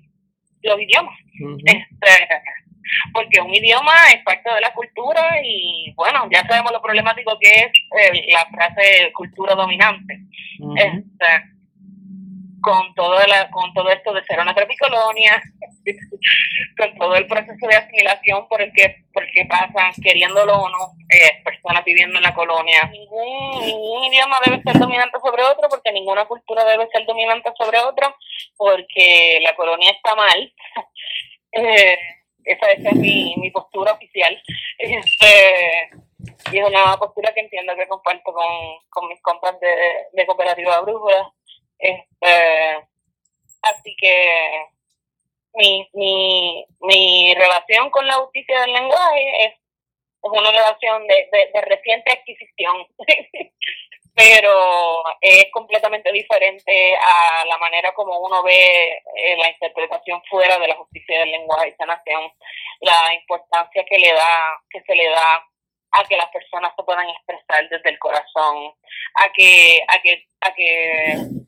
[0.68, 1.18] los idiomas.
[1.66, 2.28] este,
[3.14, 7.50] porque un idioma es parte de la cultura y bueno, ya sabemos lo problemático que
[7.50, 10.20] es eh, la frase cultura dominante.
[10.76, 11.58] este,
[12.62, 15.42] con todo, la, con todo esto de ser una tropicolonia,
[16.78, 20.70] con todo el proceso de asimilación por el que, por el que pasan, queriéndolo o
[20.70, 22.90] no, eh, personas viviendo en la colonia.
[22.92, 27.80] Ningún, ningún idioma debe ser dominante sobre otro, porque ninguna cultura debe ser dominante sobre
[27.80, 28.16] otro,
[28.56, 30.54] porque la colonia está mal.
[31.52, 31.98] eh,
[32.44, 34.42] esa, esa, es mi, mi postura oficial.
[34.78, 35.90] Este,
[36.52, 38.46] y es una postura que entiendo que comparto con,
[38.90, 39.68] con mis compas de,
[40.14, 41.32] de Cooperativa Brújula.
[41.80, 42.88] Este,
[43.62, 44.77] así que
[45.54, 51.52] mi, mi, mi relación con la justicia del lenguaje es, es una relación de, de,
[51.54, 52.88] de reciente adquisición,
[54.16, 60.68] pero es completamente diferente a la manera como uno ve eh, la interpretación fuera de
[60.68, 61.70] la justicia del lenguaje.
[61.70, 62.32] Y sanación,
[62.82, 65.46] la importancia que le da, que se le da
[65.92, 68.74] a que las personas se puedan expresar desde el corazón,
[69.16, 71.47] a que, a que, a que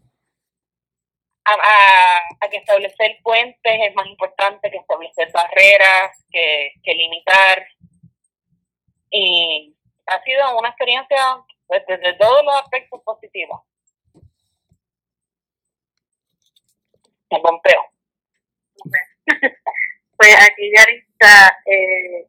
[1.64, 7.68] a, a, que establecer puentes es más importante que establecer barreras, que, que limitar.
[9.12, 11.18] Y ha sido una experiencia
[11.68, 13.62] pues, desde todos los aspectos positivos.
[17.32, 17.86] Me pompeo.
[20.20, 22.28] Pues aquí, Yarista, eh,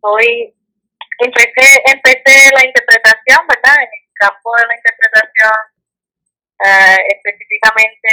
[0.00, 0.52] hoy
[1.20, 3.76] empecé, empecé la interpretación, ¿verdad?
[3.76, 5.52] En el campo de la interpretación,
[6.60, 8.08] uh, específicamente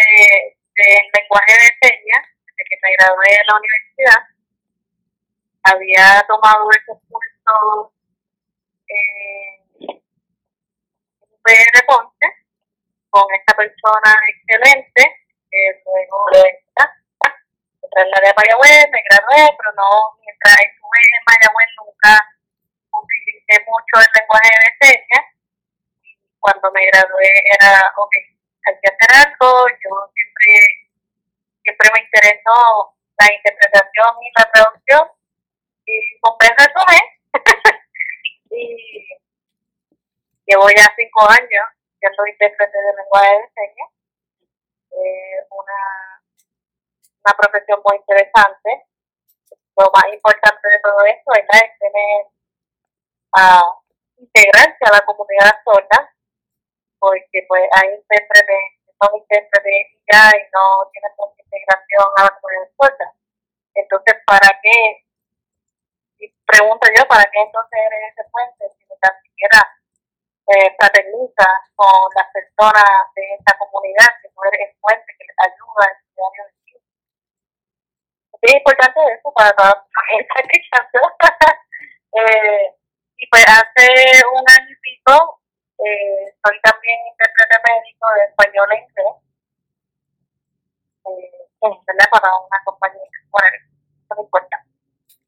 [0.75, 4.21] del lenguaje de señas, desde que me gradué de la universidad.
[5.63, 7.93] Había tomado esos cursos
[8.87, 10.01] en
[11.21, 12.27] UPR Ponce
[13.09, 15.01] con esta persona excelente,
[15.51, 16.95] que luego está
[17.91, 22.15] en la de Mayagüez, me gradué, pero no, mientras estuve en Mayagüez nunca
[22.95, 25.25] utilicé mucho el lenguaje de señas.
[26.39, 28.15] Cuando me gradué era, ok,
[28.65, 30.51] hacer algo, yo siempre,
[31.63, 35.11] siempre me interesó la interpretación y la traducción,
[35.85, 37.05] y compré el resumen,
[38.51, 39.07] y
[40.45, 41.65] llevo ya cinco años
[41.99, 43.89] siendo intérprete de lenguaje de señas,
[44.91, 46.11] eh, una
[47.23, 48.85] una profesión muy interesante.
[49.77, 52.25] Lo más importante de todo esto es tener
[53.37, 53.61] a
[54.17, 56.13] integrarse a la comunidad sorda,
[57.01, 62.31] porque pues hay intérpretes que son intérpretes ya y no tienen mucha integración a la
[62.37, 63.07] comunidad sorda.
[63.73, 64.77] Entonces, ¿para qué?
[66.21, 69.59] Y pregunto yo, ¿para qué entonces eres ese puente si ni tan siquiera
[70.53, 72.85] eh, fraterniza con las personas
[73.17, 76.61] de esta comunidad, que no eres el puente que les ayuda en su diario de
[78.41, 80.61] es importante eso para toda gente que
[82.21, 82.75] eh,
[83.17, 85.40] y pues hace un año y pico
[85.85, 89.15] eh, soy también intérprete médico de español e inglés
[91.05, 92.09] eh, ¿verdad?
[92.11, 94.57] para una compañía bueno, eso no importa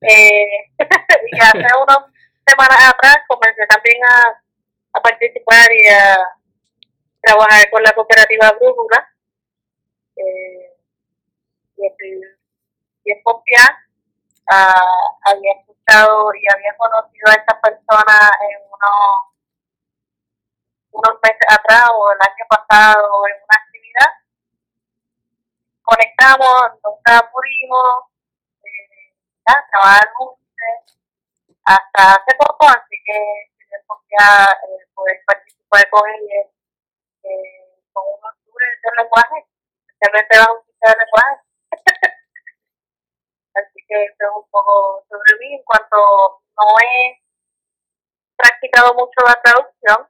[0.01, 0.70] eh,
[1.32, 1.99] y hace unas
[2.47, 4.41] semanas atrás comencé también a,
[4.93, 6.18] a participar y a
[7.22, 9.14] trabajar con la cooperativa Brújula
[10.16, 10.74] eh,
[11.78, 12.22] y estoy
[13.04, 13.80] bien confiada.
[14.43, 19.33] Uh, había escuchado y había conocido a esta persona en unos,
[20.94, 24.12] unos meses atrás o el año pasado en una actividad.
[25.82, 28.10] Conectamos, nunca pudimos
[28.64, 29.14] eh,
[29.72, 30.39] trabajar juntos
[31.66, 33.52] hasta hace poco, así que
[33.88, 36.50] confía eh, poder participar con ella
[37.24, 39.48] eh, con unos tours de lenguaje,
[39.88, 41.36] especialmente bajo un de lenguaje.
[43.56, 45.56] Así que eso es un poco sobre mí.
[45.56, 47.22] En cuanto no he
[48.36, 50.10] practicado mucho la traducción,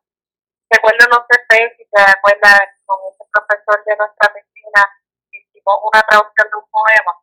[0.74, 1.38] recuerdo, no sé
[1.78, 4.82] si te acuerdas, con ese profesor de nuestra piscina,
[5.32, 7.14] hicimos una traducción de un poema.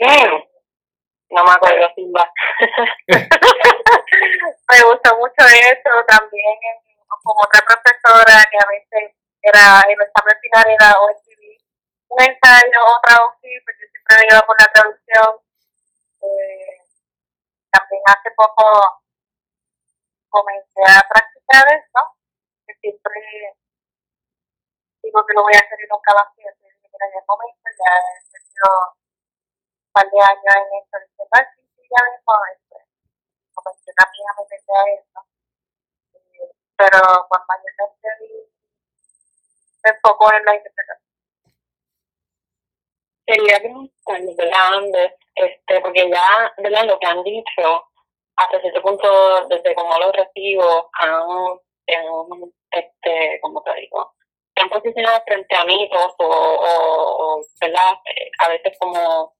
[0.00, 0.42] Mm.
[1.30, 2.32] No me acuerdo, Silva.
[4.70, 6.58] me gustó mucho eso también
[7.22, 11.60] con otra profesora que a veces era el examen final era o escribir
[12.08, 15.40] un ensayo o traducir, pues yo siempre me iba por la traducción.
[16.22, 16.80] Eh,
[17.70, 19.03] también hace poco
[20.34, 22.00] comencé a practicar eso,
[22.66, 23.14] que siempre
[25.02, 26.74] digo que lo voy a hacer y nunca lo hacía, mira,
[27.06, 28.68] ya momento, ya he tenido
[29.86, 32.82] un par de años en esto, y que tal, sí, ya mismo, pues,
[33.54, 35.18] comencé también a meterme a.
[36.18, 36.98] Eh, pero
[37.30, 38.08] cuando mayormente
[39.84, 41.04] me enfoco en la interpretación
[43.26, 46.84] quería preguntarle, ¿verdad, Este, porque ya, ¿verdad?
[46.86, 47.88] Lo que han dicho,
[48.36, 54.14] hasta cierto punto, desde cómo lo recibo, han en este, como te digo,
[54.54, 57.92] están posicionados frente a amigos o, o, ¿verdad?
[58.06, 59.34] Eh, a veces como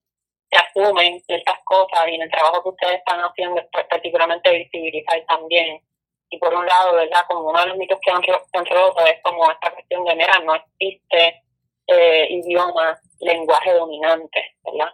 [0.49, 5.23] se asumen ciertas cosas y en el trabajo que ustedes están haciendo, pues, particularmente visibilizar
[5.27, 5.81] también.
[6.29, 7.25] Y por un lado, ¿verdad?
[7.27, 8.21] Como uno de los mitos que han,
[8.65, 11.43] roto es como esta cuestión de, mira, no existe
[11.87, 14.91] eh, idioma, lenguaje dominante, ¿verdad?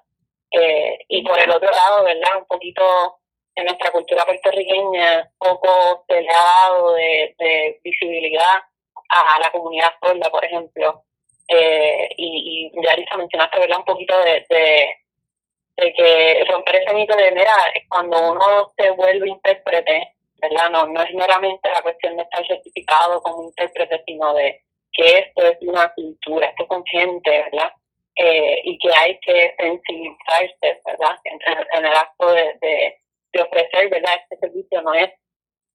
[0.52, 2.38] Eh, y por el otro lado, ¿verdad?
[2.38, 3.21] Un poquito
[3.56, 8.62] en nuestra cultura puertorriqueña poco se le ha dado de, de visibilidad
[9.10, 11.04] a la comunidad sorda, por ejemplo.
[11.48, 13.80] Eh, y, y Yarisa mencionaste, ¿verdad?
[13.80, 17.54] Un poquito de, de, que romper ese mito de, mira,
[17.90, 20.70] cuando uno se vuelve intérprete, ¿verdad?
[20.70, 24.62] No, no es meramente la cuestión de estar certificado como intérprete, sino de
[24.94, 27.72] que esto es una cultura, esto es gente, ¿verdad?
[28.16, 31.18] Eh, y que hay que sensibilizarse, ¿verdad?
[31.26, 31.40] En,
[31.74, 33.01] en el acto de,
[33.34, 34.16] de ofrecer, ¿verdad?
[34.24, 35.10] Este servicio no es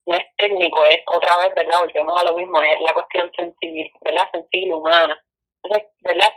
[0.07, 1.81] no es técnico, es otra vez, ¿verdad?
[1.81, 4.31] Volvemos a lo mismo, es la cuestión sensible, ¿verdad?
[4.31, 5.21] Sensible, humana.
[5.63, 6.33] Entonces, ¿verdad?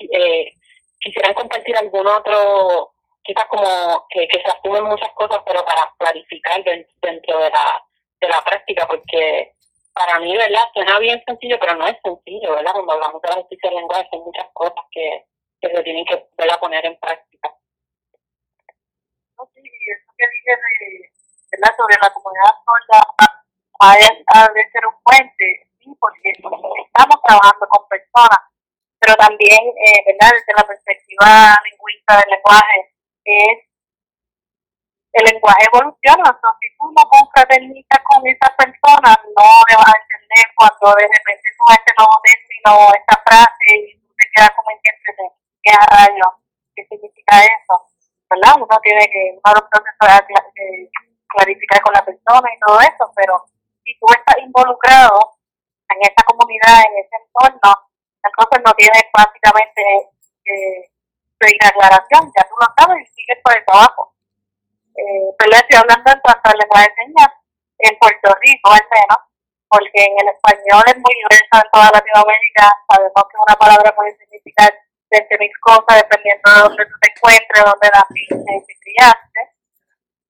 [0.00, 0.52] Eh,
[1.00, 2.92] quisieran compartir algún otro,
[3.24, 7.84] quizás como que, que se asumen muchas cosas, pero para clarificar dentro de la,
[8.20, 9.54] de la práctica, porque
[9.92, 10.64] para mí, ¿verdad?
[10.72, 12.72] Suena bien sencillo, pero no es sencillo, ¿verdad?
[12.72, 15.24] Cuando hablamos de la justicia del lenguaje, hay muchas cosas que,
[15.60, 16.16] que se tienen que
[16.60, 17.54] poner en práctica.
[19.36, 23.00] No, sí, eso que dije de sobre la comunidad sorda
[23.80, 28.38] ha de ser un puente, sí, porque estamos trabajando con personas,
[28.98, 30.32] pero también, eh, ¿verdad?
[30.32, 33.58] Desde la perspectiva lingüística del lenguaje, es
[35.14, 40.00] el lenguaje evoluciona, entonces si tú no confraternizas con esa persona, no le vas a
[40.02, 44.70] entender cuando de repente tú ese nuevo término, esta frase, y tú te quedas como
[44.70, 45.24] intérprete,
[45.62, 46.26] ¿qué a rayo?
[46.74, 47.93] ¿Qué significa eso?
[48.34, 48.58] ¿Verdad?
[48.58, 49.54] Uno tiene que, uno
[50.54, 50.90] de
[51.28, 53.44] clarificar con la persona y todo eso, pero
[53.84, 55.38] si tú estás involucrado
[55.90, 57.70] en esa comunidad, en ese entorno,
[58.22, 59.82] entonces no tienes básicamente
[60.46, 60.90] eh,
[61.60, 64.14] aclaración, ya tú lo sabes y sigues por el trabajo.
[64.96, 67.30] Eh, pero estoy hablando en cuanto a lenguaje de señas
[67.78, 69.20] en Puerto Rico al menos,
[69.68, 74.16] porque en el español es muy diverso en toda Latinoamérica, sabemos que una palabra puede
[74.16, 74.72] significar
[75.14, 79.40] desde mil cosas dependiendo de dónde tú te encuentres, dónde naciste y te criaste.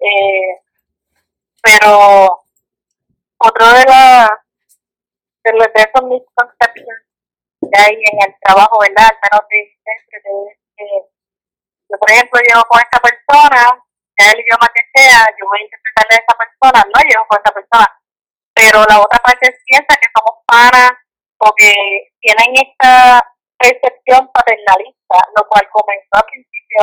[0.01, 0.61] Eh,
[1.62, 2.45] pero
[3.39, 4.28] otro de, la,
[5.45, 7.03] de, los, de esos misconceptions
[7.61, 9.09] que hay en el trabajo, ¿verdad?
[9.09, 11.14] Al menos de, de, de,
[11.89, 13.80] yo, por ejemplo, llevo con esta persona,
[14.16, 17.41] sea el idioma que sea, yo voy a interpretarle a esa persona, no llevo con
[17.41, 18.01] esa persona,
[18.53, 20.93] pero la otra parte piensa que somos panas
[21.39, 21.72] o que
[22.20, 26.80] tienen esta percepción paternalista, lo cual comenzó al principio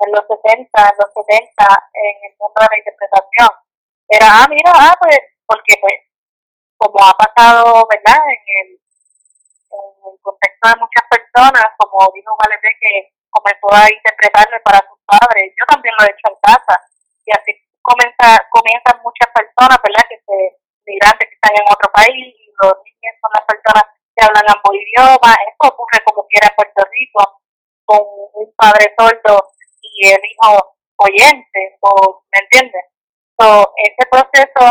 [0.00, 3.50] en los 70, en los 70, en el mundo de la interpretación
[4.08, 6.00] era, ah, mira, ah, pues, porque pues,
[6.78, 8.24] como ha pasado, ¿verdad?
[8.24, 8.68] En el,
[9.68, 14.96] en el contexto de muchas personas, como dijo Valentín, que comenzó a interpretarme para sus
[15.04, 16.74] padres, yo también lo he hecho en casa,
[17.20, 17.52] y así
[17.84, 20.08] comienza, comienzan muchas personas, ¿verdad?
[20.08, 20.36] Que se,
[20.88, 23.84] migrantes que están en otro país, y los niños son las personas
[24.16, 25.36] que hablan ambos idiomas,
[25.78, 27.40] ocurre como quiera Puerto Rico,
[27.84, 28.00] con
[28.34, 32.84] un padre sordo y el hijo oyente, o, ¿me entiendes?
[33.38, 34.64] So, ese proceso,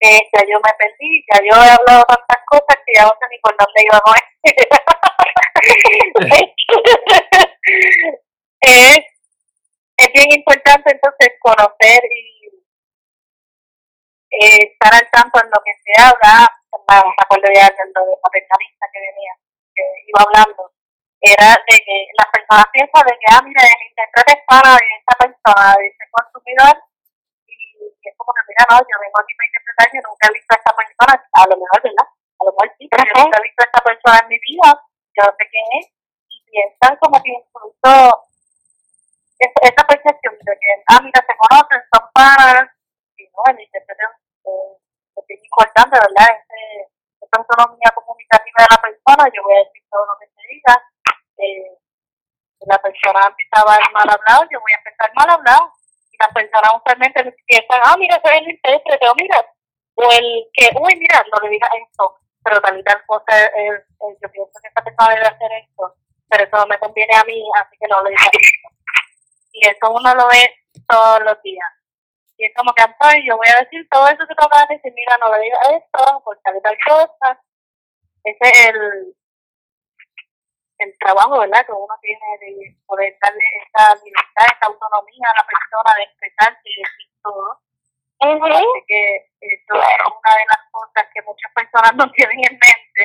[0.00, 3.26] eh, ya yo me perdí, ya yo he hablado tantas cosas que ya no sé
[3.30, 4.02] ni por dónde iba a
[8.60, 8.98] es,
[9.96, 12.44] es bien importante entonces conocer y
[14.40, 16.48] eh, estar al tanto en lo que se habla,
[16.88, 19.32] me acuerdo ya de lo de paternalista que venía,
[19.74, 20.72] que iba hablando,
[21.24, 25.14] era de que las personas piensan de que, ah, mira, el intérprete es para esta
[25.16, 26.74] persona, de ese consumidor,
[27.48, 30.52] y es como que, mira, no, yo vengo aquí para interpretar, yo nunca he visto
[30.52, 32.08] a esta persona, a lo mejor, ¿verdad?
[32.12, 34.68] A lo mejor sí, pero yo nunca he visto a esta persona en mi vida,
[35.16, 35.86] yo no sé quién es,
[36.28, 37.90] y piensan como que incluso
[39.40, 42.68] esa, esa percepción de que, ah, mira, se conocen, son panas,
[43.16, 44.04] y no, el intérprete
[44.44, 44.76] eh,
[45.24, 46.28] es importante, ¿verdad?
[46.36, 46.92] Ese,
[47.36, 50.74] autonomía comunicativa de la persona, yo voy a decir todo lo que se diga,
[51.38, 51.78] eh,
[52.66, 55.72] la persona empieza a hablar mal hablado, yo voy a empezar mal hablado
[56.18, 59.46] las personas usualmente piensan, ah, mira, es el intérprete, o mira,
[59.96, 63.82] o el que, uy, mira, no le digas esto, pero tal y tal cosa, es,
[64.00, 65.94] yo pienso que esta persona debe hacer esto,
[66.28, 68.68] pero eso no me conviene a mí, así que no le digas esto.
[69.52, 70.50] Y eso uno lo ve
[70.88, 71.68] todos los días.
[72.36, 72.82] Y es como que,
[73.26, 75.60] yo voy a decir todo eso que tú acabas de decir, mira, no le digas
[75.70, 77.40] esto, por tal tal cosa.
[78.24, 79.14] Ese es el,
[80.78, 81.64] el trabajo, ¿verdad?
[81.64, 86.62] Que uno tiene de poder darle esa libertad, esa autonomía a la persona de expresarse
[86.64, 87.60] y decir todo.
[88.20, 91.04] Así que eso es una de las cosas
[91.54, 93.02] personas no tienen en mente.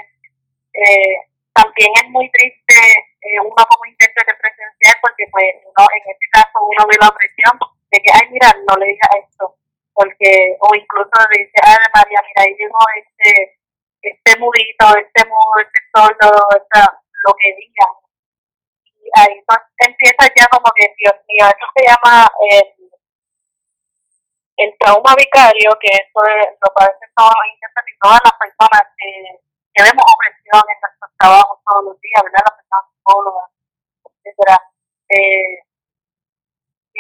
[0.74, 1.16] Eh,
[1.54, 2.74] también es muy triste
[3.22, 7.60] eh, uno como intérprete presencial porque pues uno, en este caso uno ve la presión
[7.92, 9.56] de que, ay, mira, no le diga esto,
[9.94, 13.60] porque, o incluso le dice, ay, María, mira, ahí llegó este,
[14.02, 16.30] este mudito, este mudo, este sordo,
[17.26, 17.88] lo que diga.
[18.86, 22.80] Y ahí pues, empieza ya como que, Dios mío, eso se llama el,
[24.58, 29.40] el trauma vicario, que eso lo padecen todos los intérpretes y todas las personas que,
[29.74, 32.44] que vemos opresión en nuestros trabajos todos los días, ¿verdad?
[32.44, 33.50] Las personas psicólogas,
[34.04, 34.56] etcétera.
[35.10, 35.69] Eh,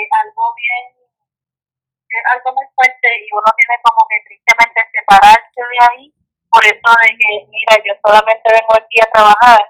[0.08, 0.86] algo bien,
[2.32, 6.14] algo muy fuerte y uno tiene como que tristemente separarse de ahí
[6.50, 9.62] por eso de que, mira, yo solamente vengo aquí a trabajar,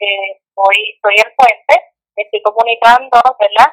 [0.00, 1.76] eh, hoy soy el puente,
[2.16, 3.68] estoy comunicando, ¿verdad?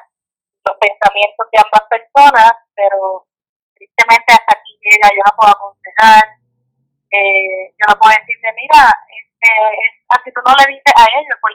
[0.68, 3.24] Los pensamientos de ambas personas, pero
[3.74, 6.24] tristemente hasta aquí llega, yo no puedo aconsejar,
[7.16, 9.50] eh, yo no puedo decirle, mira, este,
[10.12, 11.52] así tú no le dices a ellos, por,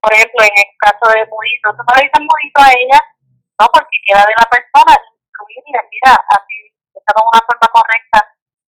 [0.00, 2.98] por ejemplo, en el caso de Murito, tú no le dices Murito a ella,
[3.58, 6.56] no, porque queda de la persona instruirle, mira, así,
[6.92, 8.18] está con una forma correcta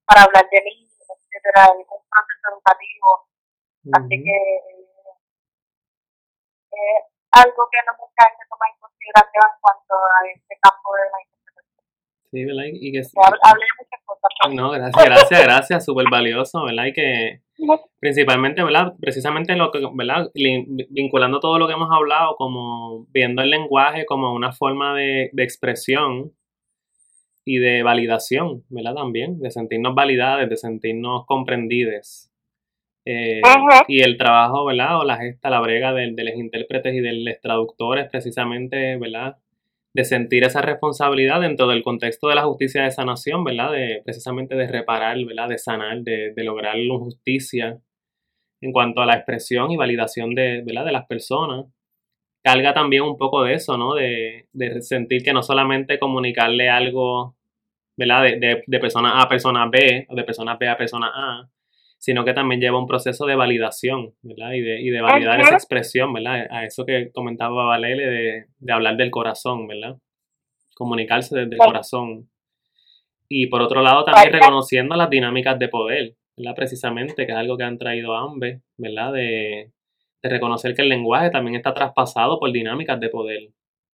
[0.07, 3.29] para hablar de mí, etcétera, en un proceso educativo.
[3.93, 4.37] Así que
[6.73, 7.01] eh,
[7.33, 11.38] algo que no mucha gente toma en consideración en cuanto a este campo de la.
[12.31, 12.65] Sí, ¿verdad?
[12.73, 14.55] Y que, hablé muchas cosas.
[14.55, 16.87] No, gracias, gracias, gracias, súper valioso, ¿verdad?
[16.87, 17.41] Y que
[17.99, 18.95] principalmente, ¿verdad?
[19.01, 20.31] Precisamente lo que, ¿verdad?
[20.91, 25.43] Vinculando todo lo que hemos hablado, como viendo el lenguaje como una forma de, de
[25.43, 26.33] expresión
[27.45, 28.95] y de validación, ¿verdad?
[28.95, 32.31] También, de sentirnos validadas, de sentirnos comprendidas.
[33.07, 33.41] Eh,
[33.89, 35.01] y el trabajo, ¿verdad?
[35.01, 39.39] O la gesta, la brega de, de los intérpretes y de los traductores, precisamente, ¿verdad?
[39.95, 43.73] De sentir esa responsabilidad dentro del contexto de la justicia de sanación, ¿verdad?
[43.73, 45.49] De, precisamente de reparar, ¿verdad?
[45.49, 47.81] De sanar, de, de lograr justicia
[48.61, 50.85] en cuanto a la expresión y validación de, ¿verdad?
[50.85, 51.67] de las personas.
[52.43, 53.95] Carga también un poco de eso, ¿no?
[53.95, 57.37] De, de sentir que no solamente comunicarle algo,
[57.97, 58.23] ¿verdad?
[58.23, 61.49] De, de, de persona A a persona B o de persona B a persona A,
[61.99, 64.53] sino que también lleva un proceso de validación, ¿verdad?
[64.53, 66.47] Y de, y de validar esa expresión, ¿verdad?
[66.51, 69.97] A eso que comentaba Valele de, de hablar del corazón, ¿verdad?
[70.77, 72.31] Comunicarse desde el corazón.
[73.29, 76.55] Y por otro lado, también reconociendo las dinámicas de poder, ¿verdad?
[76.55, 79.13] Precisamente, que es algo que han traído ambos, ¿verdad?
[79.13, 79.73] De,
[80.23, 83.51] de reconocer que el lenguaje también está traspasado por dinámicas de poder,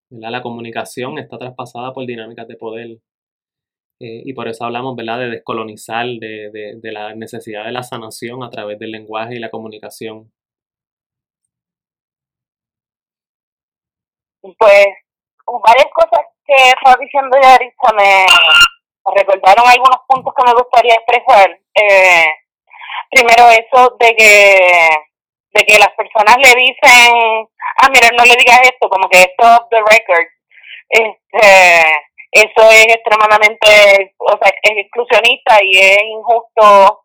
[0.10, 0.32] ¿verdad?
[0.32, 2.98] La comunicación está traspasada por dinámicas de poder.
[4.02, 7.84] Eh, y por eso hablamos, ¿verdad?, de descolonizar, de, de, de, la necesidad de la
[7.84, 10.32] sanación a través del lenguaje y la comunicación.
[14.42, 14.88] Pues
[15.46, 18.26] varias cosas que estaba diciendo Yaritza me,
[19.16, 21.60] recordaron algunos puntos que me gustaría expresar.
[21.76, 22.26] Eh,
[23.12, 24.90] primero eso de que
[25.54, 27.48] de que las personas le dicen,
[27.84, 30.28] ah, mira, no le digas esto, como que esto off the record.
[30.90, 37.04] Este, eso es extremadamente, o sea, es exclusionista y es injusto,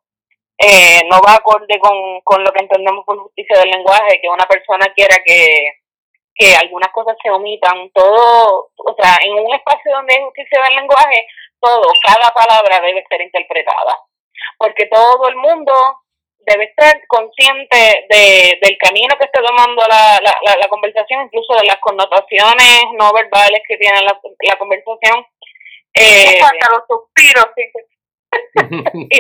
[0.58, 4.46] eh, no va acorde con, con lo que entendemos por justicia del lenguaje, que una
[4.46, 5.82] persona quiera que,
[6.34, 10.76] que algunas cosas se omitan, todo, o sea, en un espacio donde hay justicia del
[10.76, 11.26] lenguaje,
[11.60, 13.98] todo, cada palabra debe ser interpretada,
[14.58, 15.72] porque todo el mundo
[16.47, 21.66] debe estar consciente de, del camino que está tomando la, la, la, conversación, incluso de
[21.66, 25.26] las connotaciones no verbales que tiene la, la conversación.
[25.94, 26.38] Eh,
[26.70, 27.47] los suspiros,
[29.11, 29.18] y,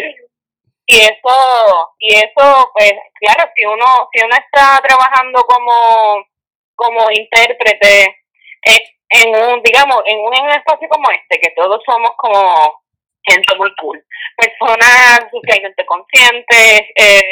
[0.88, 6.24] y eso, y eso, pues, claro, si uno, si uno está trabajando como,
[6.74, 8.04] como intérprete
[8.66, 12.82] eh, en un, digamos, en un, en un espacio como este, que todos somos como
[13.28, 14.02] gente muy cool.
[14.36, 17.22] Personas socialmente conscientes, eh,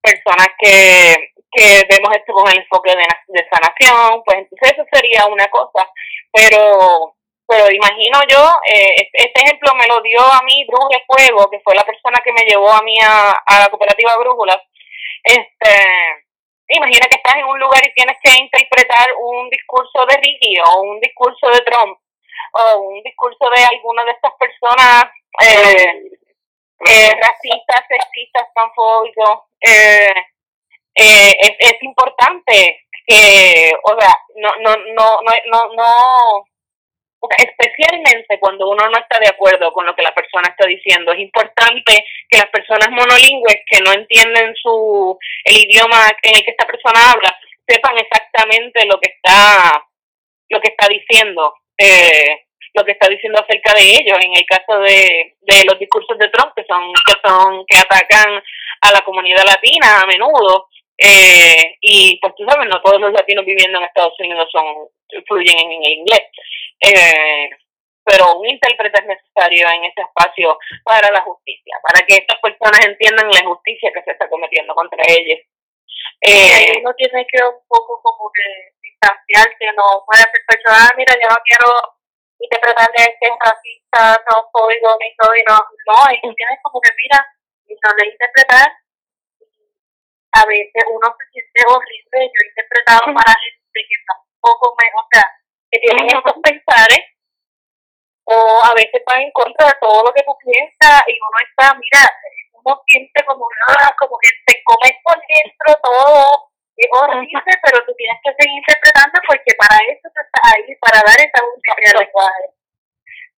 [0.00, 5.26] personas que, que vemos esto con el enfoque de, de sanación, pues entonces eso sería
[5.26, 5.88] una cosa.
[6.32, 7.16] Pero
[7.48, 11.76] pero imagino yo, eh, este ejemplo me lo dio a mí Bruje Fuego, que fue
[11.76, 14.58] la persona que me llevó a mí a, a la cooperativa Brújulas.
[15.22, 15.70] Este,
[16.68, 20.80] imagina que estás en un lugar y tienes que interpretar un discurso de Ricky o
[20.82, 21.96] un discurso de Trump
[22.52, 25.04] o un discurso de alguna de estas personas
[25.40, 26.10] eh,
[26.88, 30.14] eh, racistas, sexistas, transfóbicos, eh,
[30.94, 36.46] eh, es, es importante que, o sea, no, no, no, no, no, no
[37.38, 41.12] especialmente cuando uno no está de acuerdo con lo que la persona está diciendo.
[41.12, 46.50] Es importante que las personas monolingües que no entienden su el idioma en el que
[46.50, 49.82] esta persona habla sepan exactamente lo que está
[50.48, 51.54] lo que está diciendo.
[51.78, 54.18] Eh, lo que está diciendo acerca de ellos.
[54.20, 58.42] En el caso de, de los discursos de Trump, que son, que son, que atacan
[58.82, 60.68] a la comunidad latina a menudo,
[60.98, 64.64] eh, y pues tú sabes, no todos los latinos viviendo en Estados Unidos son
[65.26, 66.24] fluyen en, inglés.
[66.80, 67.50] Eh,
[68.04, 72.86] pero un intérprete es necesario en ese espacio para la justicia, para que estas personas
[72.86, 75.40] entiendan la injusticia que se está cometiendo contra ellos.
[76.20, 81.28] Eh, uno tiene que un poco como que distanciarse, no puede ser personal, mira, yo
[81.28, 81.96] no quiero
[82.38, 86.90] interpretarle que es racista, no soy ni soy, no, no, y tú tienes como que,
[86.96, 87.18] mira,
[87.66, 88.68] y no le interpretar,
[90.32, 95.06] a veces uno se siente horrible, yo he interpretado para gente que tampoco me, o
[95.12, 95.24] sea,
[95.70, 97.02] que tienen estos pensares,
[98.28, 101.72] o a veces va en contra de todo lo que tú piensas y uno está,
[101.78, 102.04] mira,
[102.52, 107.94] uno siente como, ah, como que te comes por dentro todo, es horrible, pero tú
[107.96, 112.44] tienes que seguir interpretando porque para eso tú estás ahí, para dar esa lenguaje.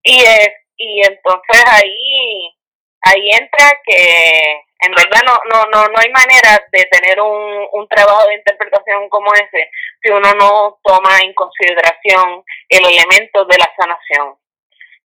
[0.03, 2.55] Y, es, y entonces ahí,
[3.03, 7.89] ahí entra que en verdad no, no, no, no hay manera de tener un, un
[7.89, 9.70] trabajo de interpretación como ese
[10.03, 14.37] si uno no toma en consideración el elemento de la sanación.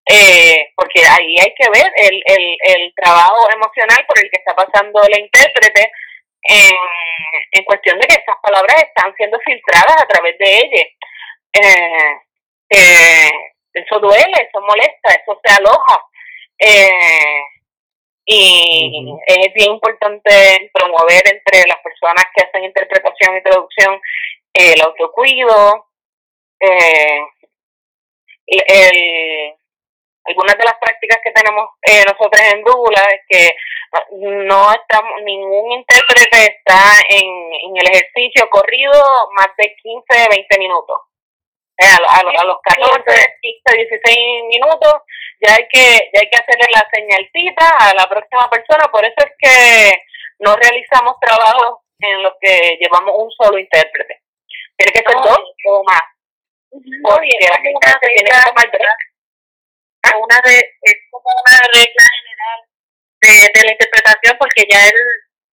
[0.06, 4.56] Eh, porque ahí hay que ver el, el, el trabajo emocional por el que está
[4.56, 5.92] pasando el intérprete
[6.44, 6.76] en,
[7.52, 10.84] en cuestión de que esas palabras están siendo filtradas a través de ella.
[11.54, 12.18] Eh,
[12.70, 13.30] eh,
[13.74, 16.06] eso duele, eso molesta, eso se aloja.
[16.60, 17.44] Eh,
[18.26, 24.02] y es bien importante promover entre las personas que hacen interpretación y traducción
[24.54, 25.88] el autocuido,
[26.60, 27.22] eh,
[28.48, 29.54] el,
[30.32, 33.56] algunas de las prácticas que tenemos eh, nosotros en Dula es que
[34.48, 36.80] no estamos, ningún intérprete está
[37.10, 38.96] en, en el ejercicio corrido
[39.36, 40.98] más de 15, 20 minutos.
[41.78, 43.04] Eh, a, a, los 14,
[43.42, 44.94] 15, 16 minutos
[45.42, 49.18] ya hay que ya hay que hacerle la señalcita a la próxima persona, por eso
[49.18, 50.04] es que
[50.40, 54.22] no realizamos trabajos en los que llevamos un solo intérprete.
[54.78, 56.02] Tiene que ser dos o más.
[56.72, 58.72] Porque la gente tiene que tomar
[60.18, 62.60] una es como una regla general
[63.22, 65.00] de, de la interpretación porque ya el,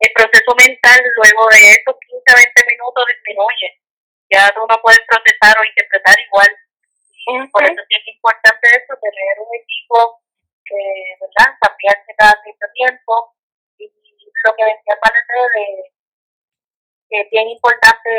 [0.01, 3.69] el proceso mental luego de esos 15 20 minutos disminuye.
[4.31, 6.51] Ya tú no puedes procesar o interpretar igual.
[7.29, 10.23] Y por eso es importante eso, tener un equipo
[10.65, 10.81] que,
[11.21, 11.57] ¿verdad?
[11.61, 13.35] Cambiarse cada cierto tiempo.
[13.79, 13.91] Y
[14.45, 15.99] lo que decía Valentín de
[17.09, 18.11] que es bien importante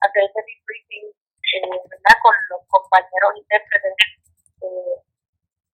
[0.00, 2.16] hacer ese debriefing, eh, ¿verdad?
[2.22, 3.94] Con los compañeros intérpretes.
[4.60, 5.13] Eh,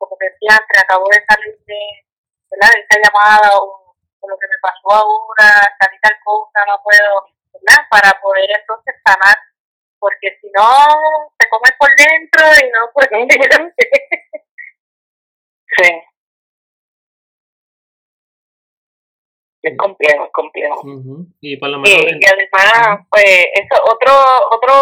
[0.01, 1.81] como decía antes, acabo de salir de,
[2.51, 2.73] ¿verdad?
[2.75, 3.95] de esta llamada o,
[4.27, 5.49] lo que me pasó ahora,
[5.81, 7.25] tal y tal cosa, no puedo,
[7.55, 7.89] ¿verdad?
[7.91, 9.37] Para poder entonces sanar,
[9.99, 13.11] porque si no, te comes por dentro y no puedes.
[15.79, 16.10] sí.
[19.63, 20.83] Es complejo, es complejo.
[21.41, 22.03] Y por lo menos.
[22.03, 24.13] Y, además, pues, eso, otro,
[24.51, 24.75] otro,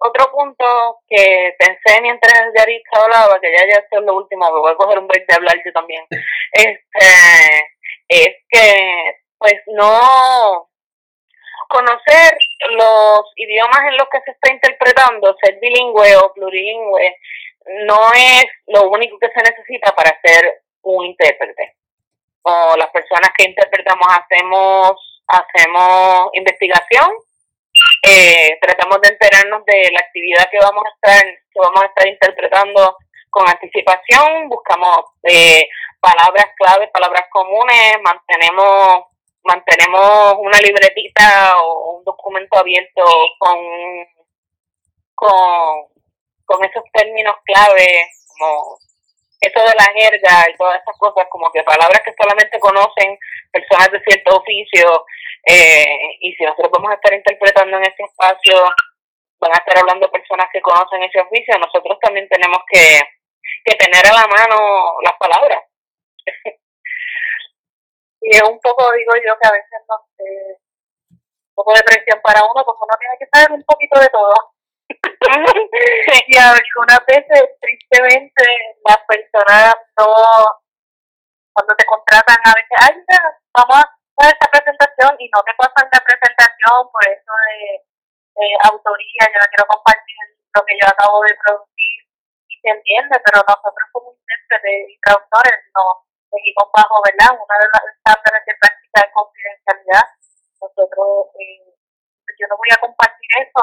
[0.00, 4.72] otro punto que pensé mientras Yaritza hablaba, que ya ya es lo último, me voy
[4.72, 6.04] a coger un break de hablar yo también,
[6.52, 7.68] este,
[8.08, 10.68] es que, pues, no
[11.68, 12.38] conocer
[12.70, 17.16] los idiomas en los que se está interpretando, ser bilingüe o plurilingüe,
[17.86, 21.77] no es lo único que se necesita para ser un intérprete
[22.48, 27.08] o las personas que interpretamos hacemos hacemos investigación
[28.02, 32.06] eh, tratamos de enterarnos de la actividad que vamos a estar que vamos a estar
[32.06, 32.96] interpretando
[33.30, 35.68] con anticipación buscamos eh,
[36.00, 39.04] palabras claves palabras comunes mantenemos
[39.44, 43.04] mantenemos una libretita o un documento abierto
[43.38, 43.58] con
[45.14, 45.86] con
[46.46, 48.78] con esos términos claves como
[49.40, 53.18] eso de la jerga y todas esas cosas, como que palabras que solamente conocen
[53.52, 55.06] personas de cierto oficio,
[55.46, 58.56] eh, y si nosotros vamos a estar interpretando en ese espacio,
[59.38, 63.00] van a estar hablando personas que conocen ese oficio, nosotros también tenemos que,
[63.64, 65.62] que tener a la mano las palabras.
[68.20, 70.58] y es un poco, digo yo, que a veces no sé,
[71.10, 74.34] un poco de presión para uno, porque uno tiene que saber un poquito de todo
[74.88, 78.44] y algunas veces, tristemente,
[78.86, 80.08] las personas no,
[81.52, 82.94] cuando te contratan, a veces, ay,
[83.52, 87.84] vamos a hacer esta presentación y no te pasan la presentación por eso de,
[88.70, 90.16] autoría, yo no quiero compartir
[90.54, 91.98] lo que yo acabo de producir
[92.48, 97.34] y se entiende, pero nosotros como intérpretes y traductores no seguimos bajo, ¿verdad?
[97.34, 100.06] Una de las estándares de práctica de confidencialidad.
[100.62, 101.66] Nosotros, eh,
[102.38, 103.60] yo no voy a compartir eso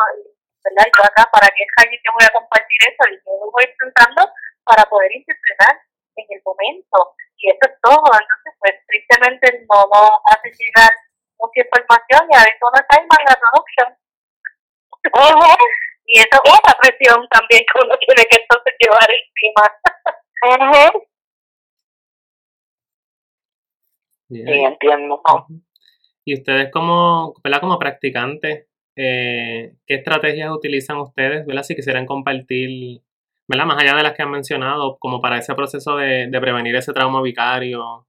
[0.65, 0.89] ¿verdad?
[0.89, 3.03] Yo acá, ¿para qué calle te voy a compartir eso?
[3.13, 4.25] Y yo lo voy intentando
[4.65, 5.77] para poder interpretar
[6.17, 7.13] en el momento.
[7.37, 8.09] Y eso es todo.
[8.09, 10.91] Entonces, pues tristemente no nos hace llegar
[11.37, 13.89] mucha información y a veces uno está en manga production.
[16.05, 19.63] y eso es otra presión también que uno tiene que entonces llevar encima.
[24.29, 25.21] Sí, entiendo.
[26.25, 27.61] Y ustedes como, ¿verdad?
[27.61, 31.45] como practicantes, eh, ¿qué estrategias utilizan ustedes?
[31.45, 31.63] ¿verdad?
[31.63, 33.01] Si quisieran compartir,
[33.47, 33.65] ¿verdad?
[33.65, 36.93] más allá de las que han mencionado, como para ese proceso de, de prevenir ese
[36.93, 38.07] trauma vicario,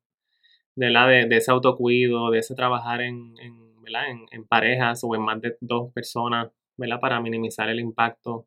[0.76, 4.02] la, de, de ese autocuido, de ese trabajar en, en, ¿verdad?
[4.48, 7.00] Parejas o en más de dos personas, ¿verdad?
[7.00, 8.46] para minimizar el impacto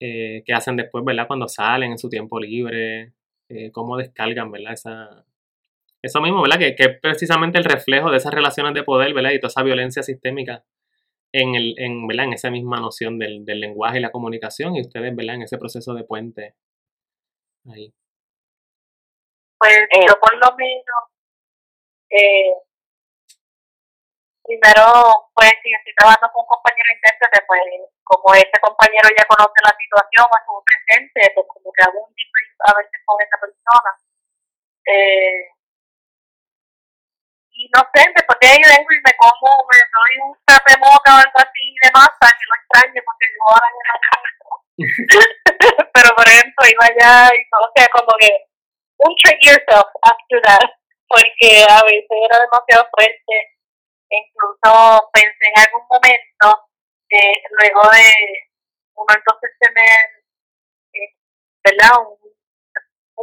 [0.00, 1.26] eh, que hacen después, ¿verdad?
[1.26, 3.12] cuando salen en su tiempo libre,
[3.48, 4.72] eh, cómo descargan ¿verdad?
[4.72, 5.24] Esa,
[6.02, 6.58] eso mismo, ¿verdad?
[6.58, 9.30] Que, que, es precisamente el reflejo de esas relaciones de poder, ¿verdad?
[9.30, 10.64] Y toda esa violencia sistémica
[11.32, 12.26] en, el, en, ¿verdad?
[12.26, 15.36] en esa misma noción del, del lenguaje y la comunicación y ustedes, ¿verdad?
[15.36, 16.54] En ese proceso de puente
[17.70, 17.92] ahí.
[19.58, 21.00] Pues eh, yo por lo menos,
[22.10, 22.52] eh,
[24.42, 24.84] primero,
[25.34, 27.62] pues si estoy trabajando con un compañero intérprete, pues
[28.02, 32.12] como ese compañero ya conoce la situación o estuvo presente, pues como que hago un
[32.12, 33.90] debrief a veces con esa persona.
[34.82, 35.61] Eh,
[37.62, 37.78] y no
[38.52, 42.44] ahí vengo y me como, me doy un terremoto o algo así de masa, que
[42.50, 43.68] lo extraño porque yo ahora
[45.94, 48.30] Pero por ejemplo, iba allá y no, o sea, como que
[48.98, 50.70] un trick yourself after that,
[51.06, 53.34] porque a veces era demasiado fuerte.
[54.10, 56.66] Incluso pensé en algún momento,
[57.10, 58.10] eh, luego de
[58.94, 60.26] uno entonces tener,
[60.98, 61.14] eh,
[61.62, 61.94] ¿verdad?
[62.02, 62.18] Un,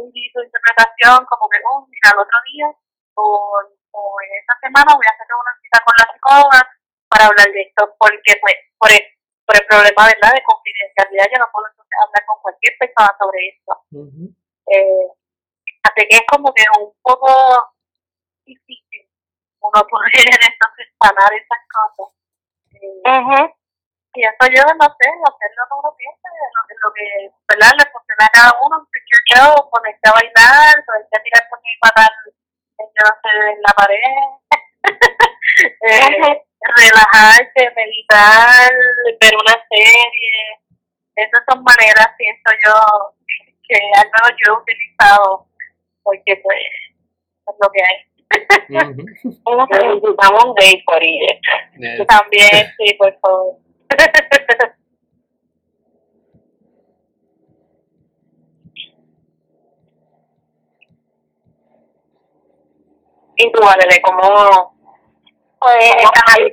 [0.00, 2.66] un guiso de interpretación, como que, oh, mira, el otro día,
[3.14, 6.60] con o en esta semana voy a hacer una cita con la psicóloga
[7.08, 9.02] para hablar de esto, porque pues por el,
[9.46, 10.32] por el problema ¿verdad?
[10.34, 13.72] de confidencialidad yo no puedo entonces hablar con cualquier persona sobre esto.
[14.70, 15.06] eh,
[15.82, 17.28] así que es como que un poco
[18.44, 19.08] difícil
[19.60, 20.12] uno poder
[20.50, 22.14] entonces sanar esas cosas.
[22.80, 23.02] Eh,
[24.14, 27.06] Y eso yo no sé, hacerlo como uno piensa, lo, lo que
[27.46, 27.72] ¿verdad?
[27.78, 31.60] le funciona a cada uno, un picture show, ponerte a bailar, ponerte a tirar por
[31.62, 31.70] mi
[32.80, 33.98] en la pared,
[35.82, 36.42] eh,
[36.76, 38.72] relajarse, meditar,
[39.20, 40.58] ver una serie.
[41.16, 43.14] Esas son maneras, siento yo,
[43.68, 45.46] que al menos yo he utilizado,
[46.02, 46.58] porque pues
[47.48, 48.10] es lo que hay.
[48.68, 52.06] Necesitamos un date por ella.
[52.06, 53.56] También, sí, por favor.
[63.40, 64.74] y tú, Vale, ¿cómo,
[65.60, 66.52] pues, el,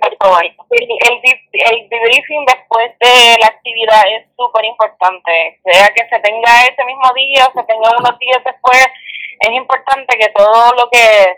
[1.53, 5.59] el, debriefing después de la actividad es súper importante.
[5.63, 8.85] Sea que se tenga ese mismo día o se tenga unos días después,
[9.39, 11.37] es importante que todo lo que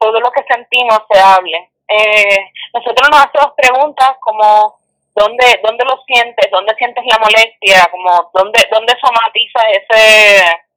[0.00, 1.70] todo lo que sentimos se hable.
[1.88, 4.76] Eh, nosotros nos hacemos preguntas como
[5.14, 6.50] ¿dónde, dónde lo sientes?
[6.50, 7.86] ¿Dónde sientes la molestia?
[7.90, 10.67] Como ¿dónde, dónde somatiza ese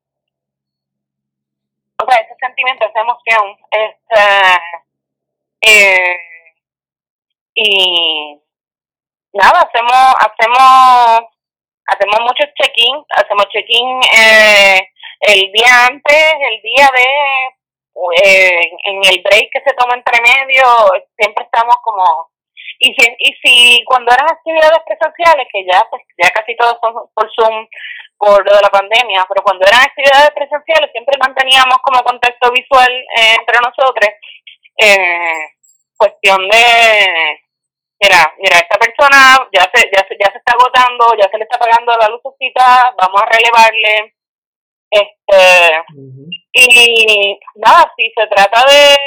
[2.15, 3.57] ese sentimiento, esa emoción,
[5.61, 6.17] eh,
[7.53, 8.39] y
[9.33, 11.29] nada, hacemos, hacemos,
[11.85, 14.87] hacemos muchos check-in, hacemos check-in eh,
[15.21, 17.07] el día antes, el día de,
[18.23, 20.63] eh, en el break que se toma entre medio,
[21.17, 22.31] siempre estamos como
[22.79, 26.93] y si, y si cuando eran actividades presenciales, que ya pues ya casi todos son
[27.13, 27.67] por Zoom,
[28.21, 32.91] por lo de la pandemia, pero cuando eran actividades presenciales siempre manteníamos como contexto visual
[33.17, 34.09] eh, entre nosotros
[34.77, 35.57] eh,
[35.97, 37.41] cuestión de
[37.99, 41.43] mira, mira, esta persona ya se, ya se, ya se está agotando, ya se le
[41.43, 44.13] está pagando la lucecita, vamos a relevarle,
[44.89, 45.83] este,
[46.53, 48.97] y nada, si se trata de,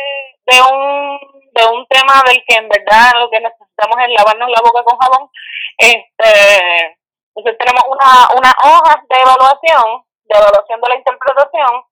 [0.47, 1.19] de un,
[1.53, 4.99] de un tema del que en verdad lo que necesitamos es lavarnos la boca con
[4.99, 5.31] jabón,
[5.79, 6.99] este,
[7.35, 11.85] entonces tenemos una, una hoja de evaluación, de evaluación de la interpretación,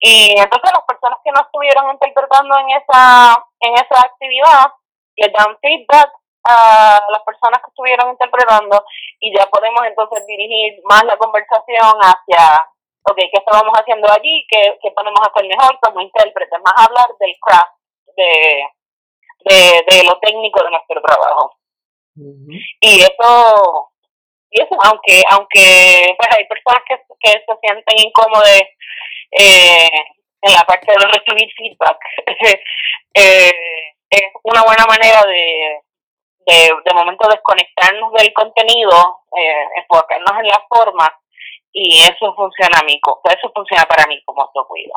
[0.00, 4.72] y entonces las personas que no estuvieron interpretando en esa, en esa actividad,
[5.16, 6.12] les dan feedback
[6.44, 8.84] a las personas que estuvieron interpretando
[9.20, 12.70] y ya podemos entonces dirigir más la conversación hacia,
[13.02, 14.46] ok, ¿qué estábamos haciendo allí?
[14.48, 16.60] ¿Qué, qué podemos hacer mejor como intérpretes?
[16.64, 17.74] Más hablar del craft,
[18.16, 18.62] de,
[19.44, 21.56] de, de lo técnico de nuestro trabajo.
[22.80, 23.90] Y eso
[24.50, 28.62] y eso aunque aunque pues hay personas que, que se sienten incómodas
[29.32, 29.90] eh,
[30.40, 31.98] en la parte de recibir feedback
[33.14, 33.52] eh,
[34.10, 35.80] es una buena manera de
[36.46, 41.12] de, de momento desconectarnos del contenido eh, enfocarnos en la forma
[41.72, 44.94] y eso funciona a mí, eso funciona para mí como autocuido.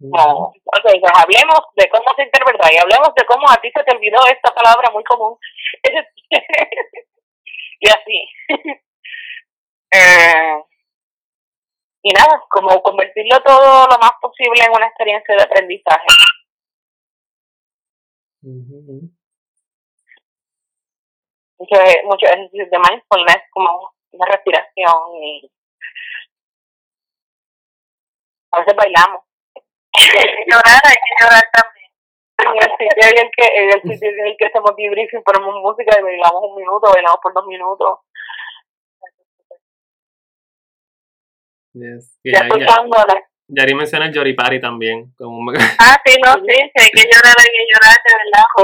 [0.00, 3.84] No, ok, pues hablemos de cómo se interpreta y hablemos de cómo a ti se
[3.84, 5.38] te olvidó esta palabra muy común.
[7.80, 8.28] y así.
[9.94, 10.64] Eh,
[12.02, 16.06] y nada, como convertirlo todo lo más posible en una experiencia de aprendizaje.
[18.42, 19.08] Ujú.
[21.58, 25.50] Muchos mucho ejercicios de mindfulness como una respiración y
[28.50, 29.22] a veces bailamos.
[29.94, 30.02] Hay
[30.36, 31.90] que llorar, hay que llorar también.
[32.36, 35.54] En el sitio en el que, en el sitio en el que hacemos debriefing, ponemos
[35.62, 38.00] música y bailamos un minuto, bailamos por dos minutos.
[41.74, 42.18] Yes.
[42.22, 43.14] Y Ya ya- ya- escuchándola.
[43.48, 45.12] Yari menciona el Yoripari también.
[45.18, 48.44] Como un- Ah, sí, no, sí, sí, hay que llorar, hay que llorar, de verdad.
[48.58, 48.60] O,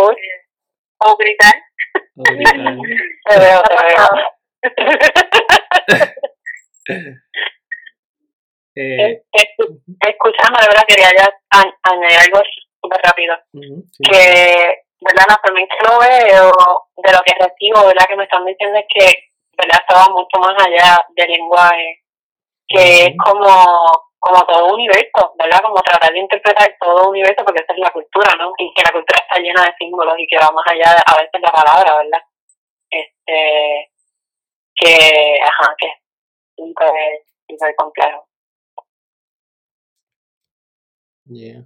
[1.10, 1.54] o gritar.
[3.28, 4.08] Te veo, te veo.
[8.76, 11.28] Eh, Escu- Escuchando, de verdad, quería ya
[11.82, 12.40] añadir algo
[12.80, 13.34] súper rápido.
[13.52, 14.02] ujú, sí.
[14.04, 15.24] Que, ¿verdad?
[15.28, 16.52] La forma en que lo veo,
[16.96, 18.06] de lo que recibo, ¿verdad?
[18.08, 19.12] Que me están diciendo es que,
[19.58, 19.80] ¿verdad?
[19.80, 21.99] Estaba mucho más allá del lenguaje,
[22.70, 25.60] que es como como todo universo, ¿verdad?
[25.62, 28.52] Como tratar de interpretar todo universo, porque esa es la cultura, ¿no?
[28.58, 31.16] Y que la cultura está llena de símbolos y que va más allá de, a
[31.16, 32.20] veces la palabra, ¿verdad?
[32.90, 33.90] Este,
[34.76, 35.94] que, ajá, que es
[36.54, 38.28] súper, complejo.
[41.24, 41.64] Yeah.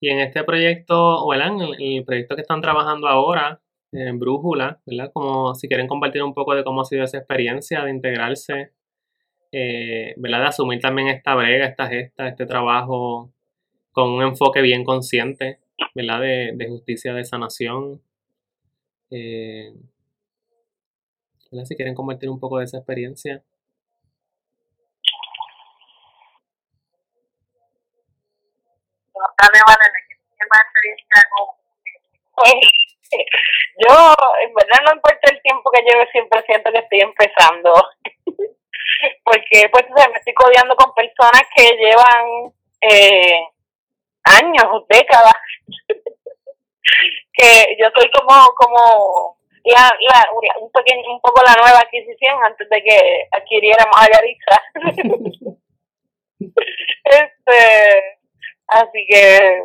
[0.00, 3.62] Y en este proyecto, el, en el proyecto que están trabajando ahora,
[3.92, 5.10] en Brújula, ¿verdad?
[5.14, 8.74] Como si quieren compartir un poco de cómo ha sido esa experiencia de integrarse,
[9.52, 10.40] eh, ¿verdad?
[10.40, 13.30] De asumir también esta brega, esta gesta, este trabajo
[13.92, 15.58] con un enfoque bien consciente,
[15.94, 16.20] ¿verdad?
[16.20, 18.02] De, justicia, de sanación.
[19.10, 19.72] Eh,
[21.50, 21.64] ¿verdad?
[21.64, 23.42] Si quieren compartir un poco de esa experiencia.
[33.78, 37.72] Yo, en verdad, no importa el tiempo que lleve, siempre siento que estoy empezando.
[39.24, 43.40] Porque, pues, o me estoy codeando con personas que llevan eh,
[44.24, 45.34] años, décadas.
[47.32, 50.28] que yo soy como, como la, la,
[50.60, 54.62] un, pequeño, un poco la nueva adquisición antes de que adquiriéramos a Yaritza.
[57.04, 58.18] este,
[58.66, 59.64] así que,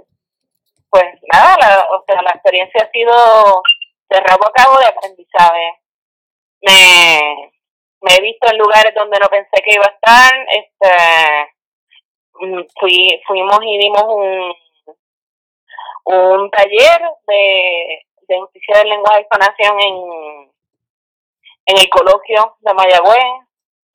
[0.89, 3.63] pues nada, la, o sea, la experiencia ha sido
[4.09, 5.79] de rabo a cabo de aprendizaje.
[6.61, 7.51] Me,
[8.03, 10.91] me he visto en lugares donde no pensé que iba a estar, este,
[12.33, 14.53] mm, fui, fuimos y dimos un,
[16.05, 20.51] un taller de, de justicia del lenguaje y sanación en,
[21.65, 23.23] en el coloquio de Mayagüez,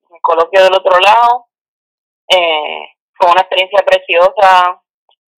[0.09, 1.47] en el coloquio del otro lado.
[2.29, 4.81] Eh, fue una experiencia preciosa.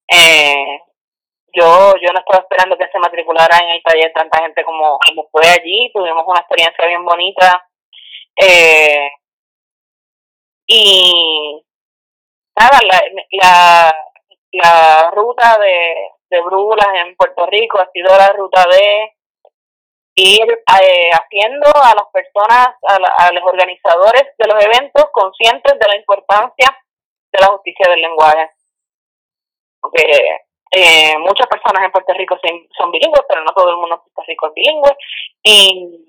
[0.07, 0.81] Eh,
[1.53, 5.29] yo yo no estaba esperando que se matriculara en el taller tanta gente como, como
[5.33, 5.91] fue allí.
[5.93, 7.66] Tuvimos una experiencia bien bonita.
[8.37, 9.11] Eh,
[10.66, 11.62] y
[12.57, 13.01] nada, la,
[13.33, 13.95] la,
[14.53, 19.12] la ruta de, de Brulas en Puerto Rico ha sido la ruta de
[20.14, 25.78] ir eh, haciendo a las personas, a, la, a los organizadores de los eventos conscientes
[25.78, 26.68] de la importancia
[27.33, 28.51] de la justicia del lenguaje.
[29.81, 30.03] Porque
[30.72, 32.39] eh, muchas personas en Puerto Rico
[32.76, 34.97] son, bilingües, pero no todo el mundo en Puerto Rico es bilingüe.
[35.43, 36.07] Y,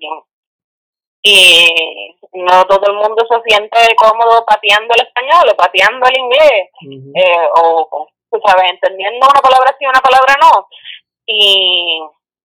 [1.22, 6.70] y no todo el mundo se siente cómodo pateando el español o pateando el inglés,
[7.14, 10.68] eh, o, tú sabes, entendiendo una palabra sí, una palabra no.
[11.26, 12.02] Y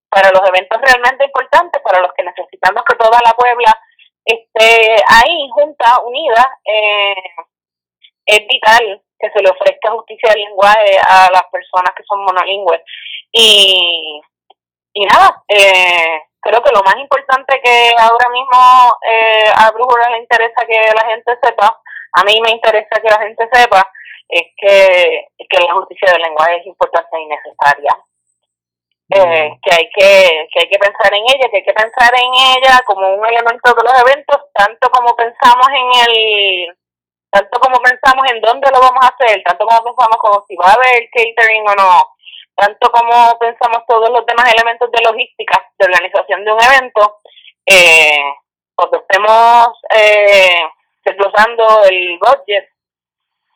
[0.09, 3.73] para los eventos realmente importantes, para los que necesitamos que toda la Puebla
[4.23, 7.15] esté ahí, junta, unida, eh,
[8.25, 12.81] es vital que se le ofrezca justicia del lenguaje a las personas que son monolingües.
[13.31, 14.21] Y,
[14.93, 20.19] y nada, eh, creo que lo más importante que ahora mismo eh, a Brújula le
[20.19, 21.81] interesa que la gente sepa,
[22.13, 23.89] a mí me interesa que la gente sepa,
[24.29, 27.91] es que, que la justicia del lenguaje es importante y necesaria.
[29.09, 32.27] Eh, que hay que que hay que pensar en ella, que hay que pensar en
[32.27, 36.77] ella como un elemento de los eventos, tanto como pensamos en el
[37.31, 40.71] tanto como pensamos en dónde lo vamos a hacer, tanto como pensamos como si va
[40.71, 42.16] a haber catering o no,
[42.57, 47.21] tanto como pensamos todos los demás elementos de logística, de organización de un evento,
[47.65, 48.33] eh,
[48.73, 50.65] cuando estemos eh,
[51.05, 52.65] desglosando el budget,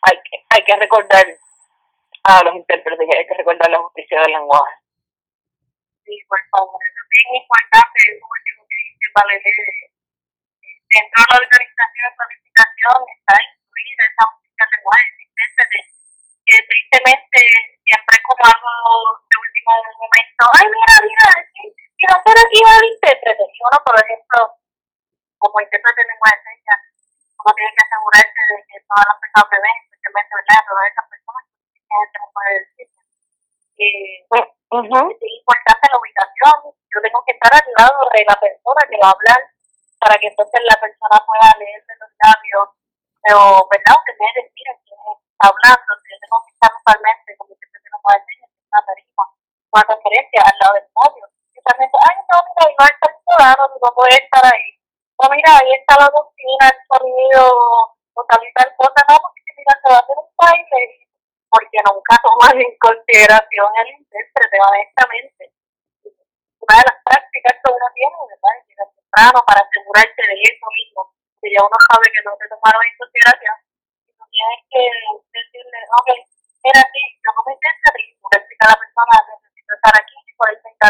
[0.03, 1.25] hay que, hay que recordar
[2.23, 4.75] a los intérpretes, hay que recordar la justicia del lenguaje.
[6.05, 9.53] Sí, por favor, eso es importante, es lo último que dice Valeria.
[10.93, 13.35] Dentro de la organización de planificación está
[16.45, 17.39] que tristemente
[17.85, 18.71] siempre como algo
[19.29, 23.77] de último momento, ay mira, mira, que no ser aquí va el intérprete, y uno
[23.85, 24.39] por ejemplo,
[25.37, 26.81] como intérprete de lengua de señas,
[27.41, 30.61] uno tiene que asegurarse de que todas las personas que ven, especialmente ¿verdad?
[30.65, 33.11] todas esas personas que tienen.
[33.81, 35.09] Eh, pues, uh -huh.
[35.09, 39.09] Es importante la ubicación, yo tengo que estar al lado de la persona que va
[39.09, 39.41] a hablar
[40.01, 42.65] para que entonces la persona pueda leerle los labios,
[43.21, 43.37] pero,
[43.69, 43.97] ¿verdad?
[44.01, 45.89] Ustedes definen quién es hablando.
[46.05, 49.23] Yo tengo que estar totalmente, como intérprete de lengua de señas, en una tarifa,
[49.71, 51.25] una conferencia al lado del podio
[51.61, 54.69] ay, no, mira, no está el ciudadano, no puede estar ahí.
[55.21, 57.43] No, mira, ahí está la cocina, el sonido,
[58.13, 60.81] o tal y tal cosa, no, porque mira, se va a hacer un baile,
[61.49, 65.43] porque nunca tomas en consideración el intérprete, honestamente.
[66.61, 68.55] Una de las prácticas que uno tiene, ¿verdad?
[68.65, 71.01] Llegar temprano para asegurarse de eso mismo,
[71.41, 73.55] que ya uno sabe que no te tomaron en consideración,
[74.41, 76.09] y tú tienes que decirle, ok,
[76.63, 80.57] mira, sí, yo como intérprete, y explicar a la persona, necesito estar aquí, por ahí
[80.57, 80.87] está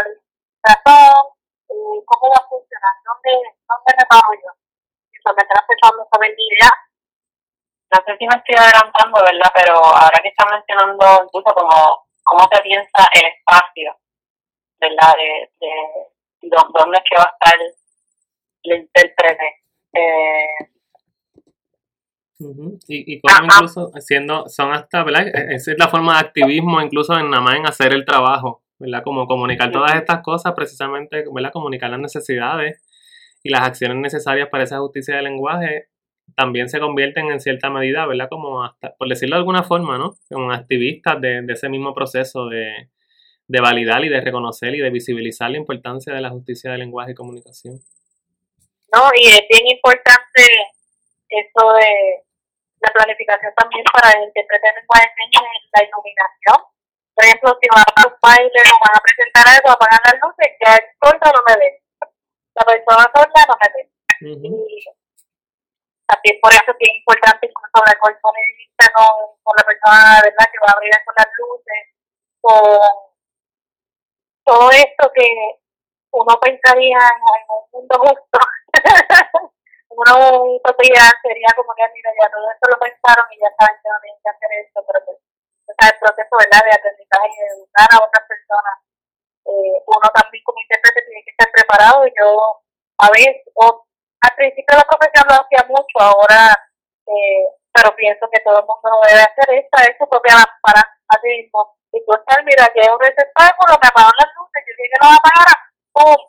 [0.62, 1.24] razón,
[1.68, 3.32] eh, cómo va a funcionar, dónde,
[3.68, 4.50] dónde me paro yo.
[5.12, 6.72] Y me está empezando a ver idea.
[7.92, 9.52] No sé si me estoy adelantando, ¿verdad?
[9.54, 13.96] Pero ahora que está mencionando incluso como cómo se piensa el espacio,
[14.80, 15.12] ¿verdad?
[15.16, 15.72] De, de,
[16.48, 19.62] dónde es que va a estar el intérprete.
[19.92, 20.72] Eh,
[22.88, 25.28] y, y como incluso haciendo, son hasta, ¿verdad?
[25.28, 28.62] Esa es la forma de activismo, incluso en nada más en hacer el trabajo.
[28.82, 29.04] ¿verdad?
[29.04, 31.52] Como comunicar todas estas cosas, precisamente, ¿verdad?
[31.52, 32.82] Comunicar las necesidades
[33.44, 35.86] y las acciones necesarias para esa justicia del lenguaje
[36.34, 38.26] también se convierten en cierta medida, ¿verdad?
[38.28, 40.16] Como hasta, por decirlo de alguna forma, ¿no?
[40.28, 42.88] Como activistas de, ese mismo proceso de,
[43.46, 47.12] de validar y de reconocer y de visibilizar la importancia de la justicia del lenguaje
[47.12, 47.74] y comunicación.
[48.94, 50.42] No, y es bien importante
[51.28, 52.24] esto de
[52.82, 55.08] la planificación también para el intérprete de lenguaje
[55.72, 56.72] la iluminación
[57.14, 60.48] por ejemplo, si van a un baile o van a presentar algo, apagan las luces,
[60.64, 61.82] ya el sordo no me ve.
[62.54, 63.82] La persona sorda no me ve.
[64.20, 64.84] Y
[66.06, 69.64] también por eso es que es importante incluso hablar con el sonidista, con, con la
[69.64, 71.82] persona verdad que va a abrir con las luces,
[72.40, 72.80] con
[74.44, 75.28] todo esto que
[76.12, 78.38] uno pensaría en un mundo justo.
[79.96, 83.88] una utopía sería como que, mira, ya todo esto lo pensaron y ya saben que
[83.88, 85.18] no tienen que hacer esto, pero pues
[85.68, 86.62] el proceso ¿verdad?
[86.64, 88.76] de aprendizaje y de educar a otras personas.
[89.42, 92.06] Eh, uno también como intérprete tiene que estar preparado.
[92.06, 92.28] Yo
[92.98, 93.86] a veces, o
[94.20, 96.54] al principio la profesión lo hacía mucho, ahora,
[97.06, 99.48] eh, pero pienso que todo el mundo debe hacer.
[99.50, 101.76] Esta es su propia lámpara, así mismo.
[101.92, 105.08] Y tú estás, mira, que un receptáculo, me apagaron las luces, yo dije que no
[105.10, 105.54] la apagara,
[105.92, 106.20] ¡pum!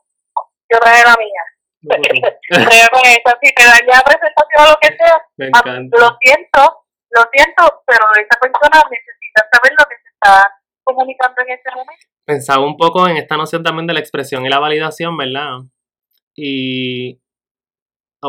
[0.69, 1.43] Yo traje la mía.
[1.83, 7.83] Creo con eso, si te daña presentación o lo que sea, lo siento, lo siento,
[7.85, 10.47] pero esa persona necesita saber lo que se está
[10.83, 12.05] comunicando en ese momento.
[12.25, 15.59] Pensaba un poco en esta noción también de la expresión y la validación, ¿verdad?
[16.35, 17.19] Y,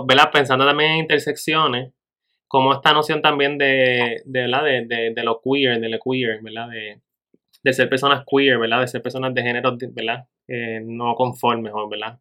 [0.07, 0.31] ¿verdad?
[0.33, 1.93] Pensando también en intersecciones,
[2.49, 4.65] como esta noción también de, de, ¿verdad?
[4.65, 6.69] de, de, de lo queer, de lo queer, ¿verdad?
[6.69, 7.01] De,
[7.65, 8.81] de ser personas queer, ¿verdad?
[8.81, 10.27] De ser personas de género, ¿verdad?
[10.47, 12.19] Eh, no conformes, ¿verdad?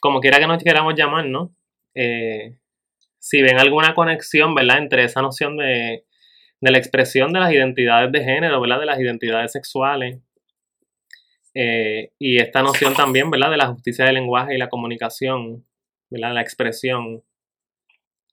[0.00, 1.54] Como quiera que nos queramos llamar, ¿no?
[1.94, 2.58] Eh,
[3.18, 4.78] si ven alguna conexión, ¿verdad?
[4.78, 6.04] Entre esa noción de,
[6.60, 8.80] de la expresión de las identidades de género, ¿verdad?
[8.80, 10.20] De las identidades sexuales.
[11.54, 13.50] Eh, y esta noción también, ¿verdad?
[13.50, 15.66] De la justicia del lenguaje y la comunicación,
[16.10, 16.34] ¿verdad?
[16.34, 17.22] La expresión.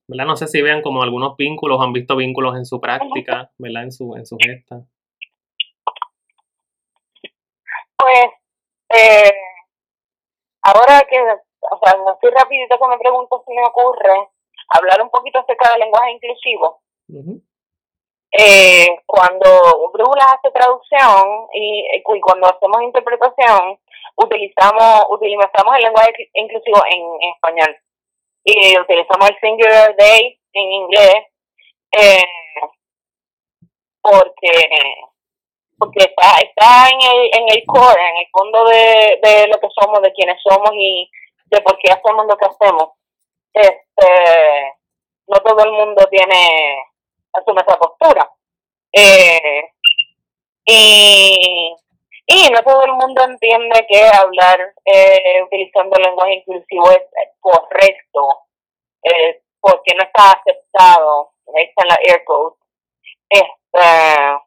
[0.07, 0.25] ¿verdad?
[0.25, 3.83] No sé si vean como algunos vínculos, han visto vínculos en su práctica, ¿verdad?
[3.83, 4.81] En su, en su gesta.
[7.97, 8.25] Pues,
[8.89, 9.31] eh,
[10.61, 11.17] ahora que,
[11.71, 14.29] o sea, estoy rapidito que me pregunto si me ocurre
[14.69, 16.81] hablar un poquito acerca del lenguaje inclusivo.
[18.35, 23.77] Eh, cuando Brula hace traducción y, y, cuando hacemos interpretación,
[24.15, 27.77] utilizamos, utilizamos el lenguaje inclusivo en, español.
[28.43, 31.15] Y utilizamos el singular day en inglés
[31.91, 32.23] eh,
[34.01, 34.51] porque
[35.77, 39.67] porque está está en el en el core en el fondo de, de lo que
[39.79, 41.09] somos de quienes somos y
[41.53, 42.89] de por qué hacemos lo que hacemos
[43.53, 44.73] este
[45.27, 46.83] no todo el mundo tiene
[47.33, 48.31] asume esa postura.
[48.91, 49.71] Eh,
[50.65, 51.75] y,
[52.27, 57.01] y no todo el mundo entiende que hablar eh, utilizando lenguaje inclusivo es
[57.39, 58.45] correcto,
[59.03, 62.55] eh, porque no está aceptado, ahí está en la air code.
[63.29, 64.39] Este,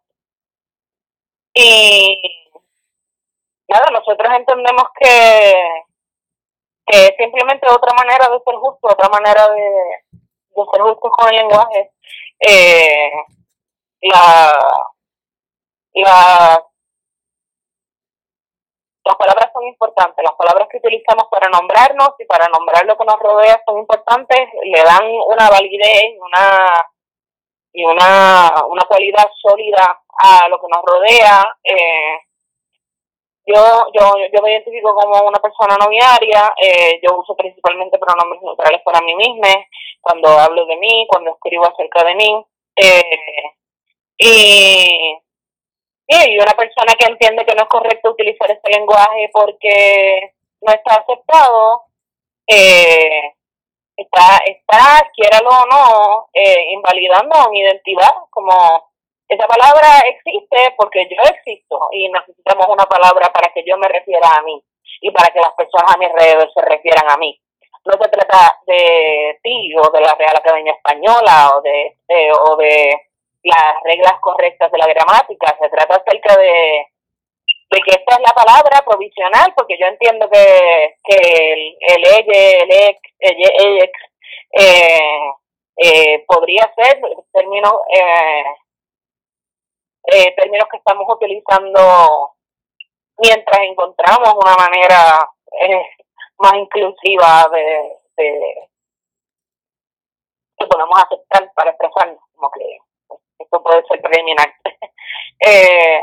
[1.55, 2.21] y
[3.69, 5.55] nada, nosotros entendemos que,
[6.87, 9.63] que es simplemente otra manera de ser justo, otra manera de,
[10.11, 11.93] de ser justo con el lenguaje
[12.41, 13.11] eh,
[14.03, 14.53] la,
[15.95, 16.65] la,
[19.05, 23.05] las palabras son importantes, las palabras que utilizamos para nombrarnos y para nombrar lo que
[23.05, 26.87] nos rodea son importantes, le dan una validez una,
[27.73, 31.45] y una, una cualidad sólida a lo que nos rodea.
[31.63, 32.26] Eh,
[33.47, 38.43] yo, yo, yo me identifico como una persona no binaria, eh, yo uso principalmente pronombres
[38.43, 39.49] neutrales para mí misma,
[40.01, 42.47] cuando hablo de mí, cuando escribo acerca de mí.
[42.77, 43.03] Eh,
[44.19, 45.19] y
[46.09, 50.95] y una persona que entiende que no es correcto utilizar este lenguaje porque no está
[50.95, 51.83] aceptado,
[52.47, 53.35] eh,
[53.97, 58.86] está, está, quiéralo o no, eh, invalidando mi identidad, como
[59.29, 64.29] esa palabra existe porque yo existo y necesitamos una palabra para que yo me refiera
[64.39, 64.63] a mí
[65.01, 67.39] y para que las personas a mi alrededor se refieran a mí.
[67.85, 71.97] No se trata de ti o de la Real Academia Española o de,
[72.33, 73.01] o de
[73.45, 76.87] las reglas correctas de la gramática, se trata acerca de,
[77.71, 82.71] de que esta es la palabra provisional, porque yo entiendo que, que el, el el
[82.71, 83.93] ex, el ex
[84.53, 85.31] eh,
[85.77, 87.01] eh, podría ser
[87.33, 88.45] términos, eh,
[90.07, 92.33] eh, términos que estamos utilizando
[93.19, 95.31] mientras encontramos una manera
[95.63, 95.87] eh,
[96.39, 98.69] más inclusiva de, de
[100.59, 102.79] que podemos aceptar para expresarnos, como que
[103.39, 104.53] esto puede ser preliminar.
[105.47, 106.03] eh,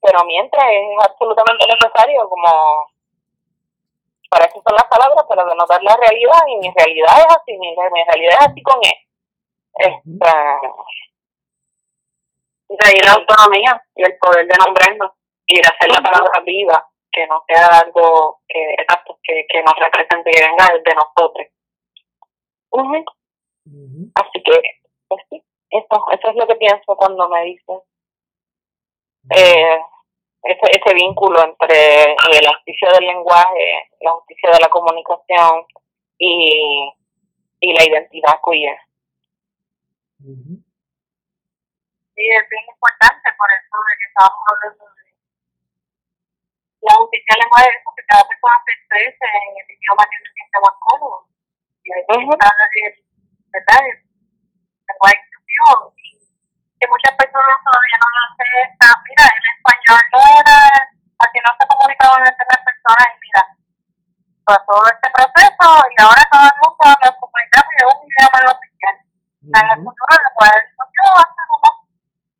[0.00, 2.90] pero mientras es absolutamente necesario, como
[4.30, 7.74] para eso son las palabras, para denotar la realidad, y mi realidad es así, mi,
[7.74, 8.94] realidad es así con él.
[9.74, 10.60] Esta,
[12.68, 15.12] de ahí la autonomía y el poder de nombrarnos
[15.46, 18.76] y de hacer la palabra viva, que no sea algo que,
[19.22, 21.46] que, que nos represente y que venga de nosotros.
[24.14, 24.62] Así que,
[25.08, 25.42] pues sí.
[25.70, 27.78] Eso, eso es lo que pienso cuando me dicen
[29.36, 29.78] eh,
[30.42, 35.66] ese, ese vínculo entre el justicia del lenguaje, la justicia de la comunicación
[36.16, 36.90] y,
[37.60, 38.78] y la identidad queer.
[42.18, 45.06] Sí, es bien importante por eso de que estamos hablando de
[46.82, 50.58] la justicia lenguaje, es porque cada persona se exprese en el idioma que se siente
[50.58, 51.30] más cómodo.
[51.86, 52.50] Y hay que estar,
[53.54, 53.86] ¿verdad?
[53.86, 55.28] El lenguaje
[56.82, 58.94] que muchas personas todavía no lo aceptan.
[59.06, 60.58] Mira, el español no era,
[61.22, 63.42] así no se comunicaban entre las personas y mira,
[64.42, 68.96] pasó este proceso y ahora todo el mundo nos comunicamos y es un idioma oficial.
[69.54, 71.77] En el futuro le puede decir, yo no,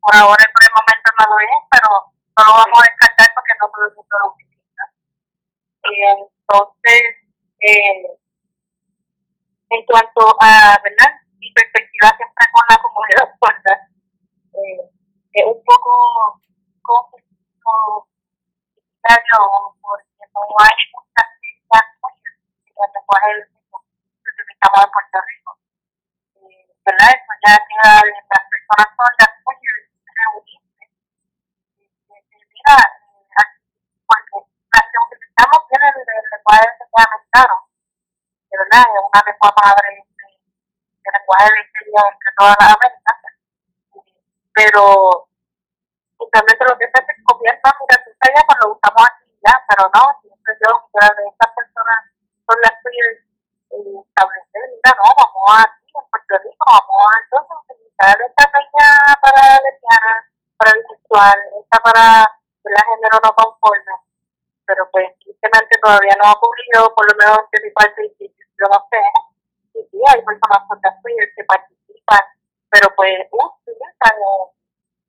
[0.09, 1.89] por ahora por el momento no lo es, pero
[2.33, 4.83] no lo vamos a descartar porque no todo el mundo lo utiliza.
[5.85, 7.01] Y entonces,
[7.61, 8.17] eh,
[9.69, 11.13] en cuanto a, ¿verdad?
[11.37, 13.85] Mi perspectiva siempre con la comunidad sorda,
[14.57, 14.81] eh,
[15.33, 16.41] es un poco
[16.81, 18.09] complicado
[19.77, 20.73] porque no hay
[39.39, 43.17] lengua madre el lenguaje de historia entre todas las Américas,
[44.53, 45.27] pero
[46.17, 50.03] justamente lo que se convierta, mira, tú ya cuando lo usamos aquí ya, pero no,
[50.21, 51.99] siempre yo, de estas personas
[52.45, 52.91] son las que
[53.79, 58.87] eh, establecer, mira, no, vamos aquí en Puerto Rico, vamos a entonces utilizar esta peña
[59.23, 60.13] para lesbiana,
[60.59, 62.05] para bisexual, esta para
[62.69, 63.95] la género no conforme,
[64.67, 68.13] pero pues tristemente todavía no ha ocurrido, por lo menos de mi parte,
[68.59, 68.99] yo no sé,
[69.73, 72.23] sí, sí, hay personas sordas queer que participan,
[72.69, 74.17] pero pues utilizan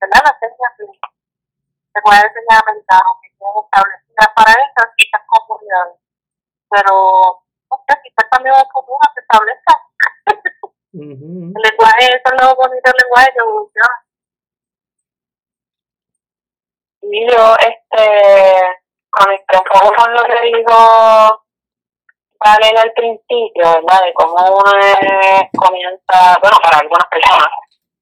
[0.01, 0.23] ¿verdad?
[0.24, 5.97] las técnicas de puede enseñar americano que tienen establecidas para estas estas comunidades.
[6.70, 6.95] Pero
[7.70, 9.74] no sé, quizás también es común se establezca.
[10.93, 11.53] Uh -huh.
[11.55, 13.97] El lenguaje, eso es lo bonito del lenguaje que evoluciona.
[17.03, 18.07] Y yo, este,
[19.11, 21.45] conecté con lo que dijo
[22.43, 24.03] Valen al principio, ¿verdad?
[24.05, 24.73] De cómo uno
[25.57, 27.49] comienza, bueno, para algunas personas,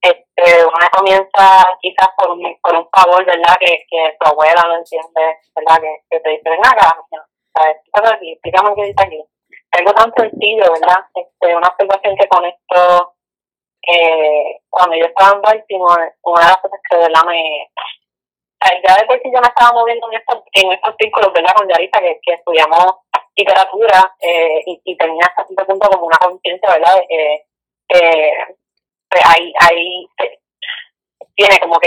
[0.01, 1.78] este, uno comienza
[2.17, 3.57] por un, por un favor, ¿verdad?
[3.61, 5.81] Que, que tu abuela no entiende, ¿verdad?
[5.81, 6.97] Que, que te dice, ven acá,
[7.55, 7.77] ¿sabes?
[8.23, 9.25] explícame qué dice aquí.
[9.73, 11.05] Algo tan sencillo, ¿verdad?
[11.15, 13.15] Este, una observación que conecto
[13.87, 17.71] eh, cuando yo estaba en Baltimore, una de las cosas que verdad me...
[18.87, 21.55] Ya de por sí yo me estaba moviendo en estos, en estos círculos, ¿verdad?
[21.57, 22.97] Con Yarita, que, que estudiamos
[23.37, 26.97] literatura eh, y, y, tenía hasta cierto punto como una conciencia, ¿verdad?
[27.09, 27.45] Que
[27.95, 28.33] eh,
[29.25, 30.09] hay, hay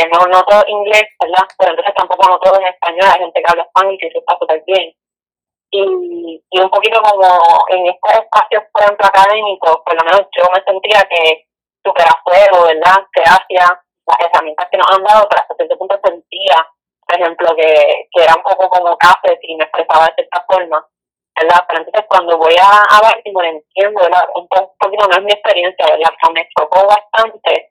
[0.01, 1.47] tiene como que no, no todo inglés, ¿verdad?
[1.57, 4.37] Pero entonces tampoco no todo en español, hay gente que habla español y eso está
[4.39, 4.93] súper bien.
[5.71, 10.43] Y, y un poquito como en estos espacios, por ejemplo, académicos, por lo menos yo
[10.53, 11.47] me sentía que
[11.83, 13.07] súper a fuego, ¿verdad?
[13.15, 13.71] Gracias
[14.07, 16.57] las herramientas que nos han dado, pero hasta cierto punto sentía,
[17.07, 20.85] por ejemplo, que, que era un poco como café y me expresaba de cierta forma,
[21.39, 21.59] ¿verdad?
[21.67, 24.27] Pero entonces cuando voy a, a Baltimore entiendo, ¿verdad?
[24.35, 26.11] Un poquito no es mi experiencia, ¿verdad?
[26.21, 27.70] Pero me chocó bastante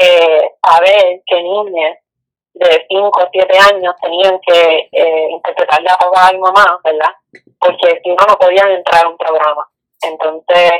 [0.00, 1.98] eh, saber que niñas
[2.54, 7.10] de 5 o 7 años tenían que eh, interpretarle a papá y mamá, ¿verdad?
[7.60, 9.68] Porque si no, no podían entrar a un programa.
[10.02, 10.72] Entonces,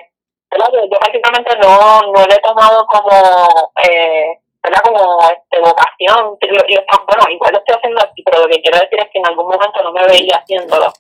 [0.53, 4.83] yo, yo prácticamente no, no lo he tomado como, eh, ¿verdad?
[4.85, 6.39] Como este, vocación.
[6.41, 9.27] Y, bueno, igual lo estoy haciendo aquí, pero lo que quiero decir es que en
[9.27, 10.93] algún momento no me veía haciéndolo.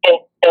[0.00, 0.48] Este,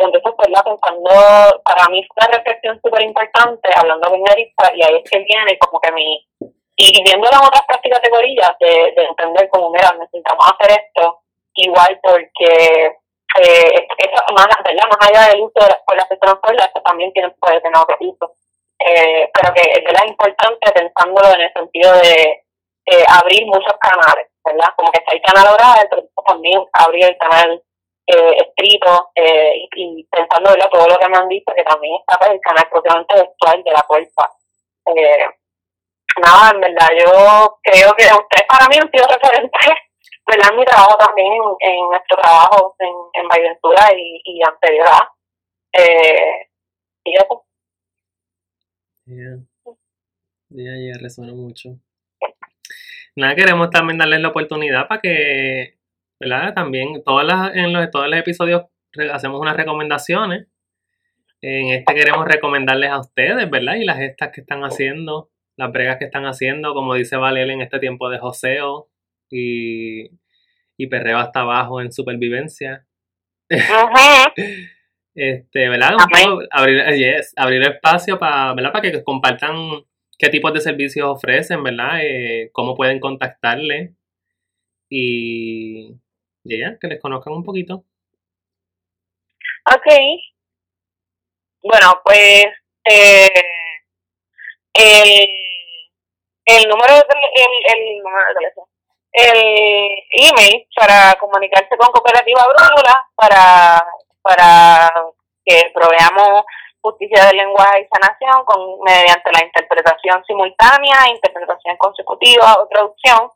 [0.00, 0.64] entonces, ¿verdad?
[0.64, 5.18] Pensando, para mí fue una reflexión súper importante, hablando con Erika, y ahí es que
[5.20, 6.26] viene como que mi
[6.76, 11.20] y viendo las otras prácticas de entender como, mira, necesitamos hacer esto,
[11.54, 12.96] igual porque
[13.40, 14.48] eh, eso, más,
[15.00, 18.34] allá del uso de las escuelas de transporte, eso también tiene, puede tener otro uso.
[18.78, 22.44] Eh, pero que es importante pensándolo en el sentido de
[23.08, 24.68] abrir muchos canales, ¿verdad?
[24.76, 27.62] Como que está el canal oral, pero también abrir el canal
[28.06, 31.96] eh, escrito eh, y, y pensando en todo lo que me han dicho, que también
[32.00, 34.30] está pues, el canal propiamente textual de la cuerpa.
[34.86, 35.26] Eh,
[36.20, 39.68] nada, en verdad, yo creo que ustedes para mí han sido referentes,
[40.26, 40.50] ¿verdad?
[40.50, 44.86] En mi trabajo también, en, en nuestro trabajo en, en y, y anterior
[45.72, 46.48] eh,
[47.04, 47.44] y eso.
[49.06, 49.38] Yeah.
[50.50, 51.70] Yeah, yeah, resuena mucho.
[53.16, 55.78] Nada, queremos también darles la oportunidad para que,
[56.20, 56.54] ¿verdad?
[56.54, 58.64] También todas las, en los, todos los episodios
[59.12, 60.46] hacemos unas recomendaciones.
[61.40, 63.74] En este queremos recomendarles a ustedes, ¿verdad?
[63.74, 67.60] Y las gestas que están haciendo las bregas que están haciendo, como dice Valel en
[67.60, 68.88] este tiempo de joseo
[69.30, 70.10] y,
[70.76, 72.86] y perreo hasta abajo en supervivencia.
[75.14, 75.96] este, ¿verdad?
[76.50, 78.72] abrir, yes, abrir espacio para, ¿verdad?
[78.72, 79.84] Para que compartan
[80.18, 82.00] qué tipos de servicios ofrecen, ¿verdad?
[82.02, 83.94] Eh, cómo pueden contactarle
[84.90, 85.94] y
[86.44, 87.84] ya, que les conozcan un poquito.
[89.66, 89.86] Ok.
[91.62, 92.46] Bueno, pues
[92.84, 93.28] eh,
[94.74, 95.28] el,
[96.44, 97.02] el número de
[97.36, 98.02] el, el
[99.14, 103.86] el email para comunicarse con Cooperativa Brújula para
[104.20, 104.90] para
[105.44, 106.44] que proveamos
[106.82, 113.30] justicia de lenguaje y sanación con mediante la interpretación simultánea, interpretación consecutiva o traducción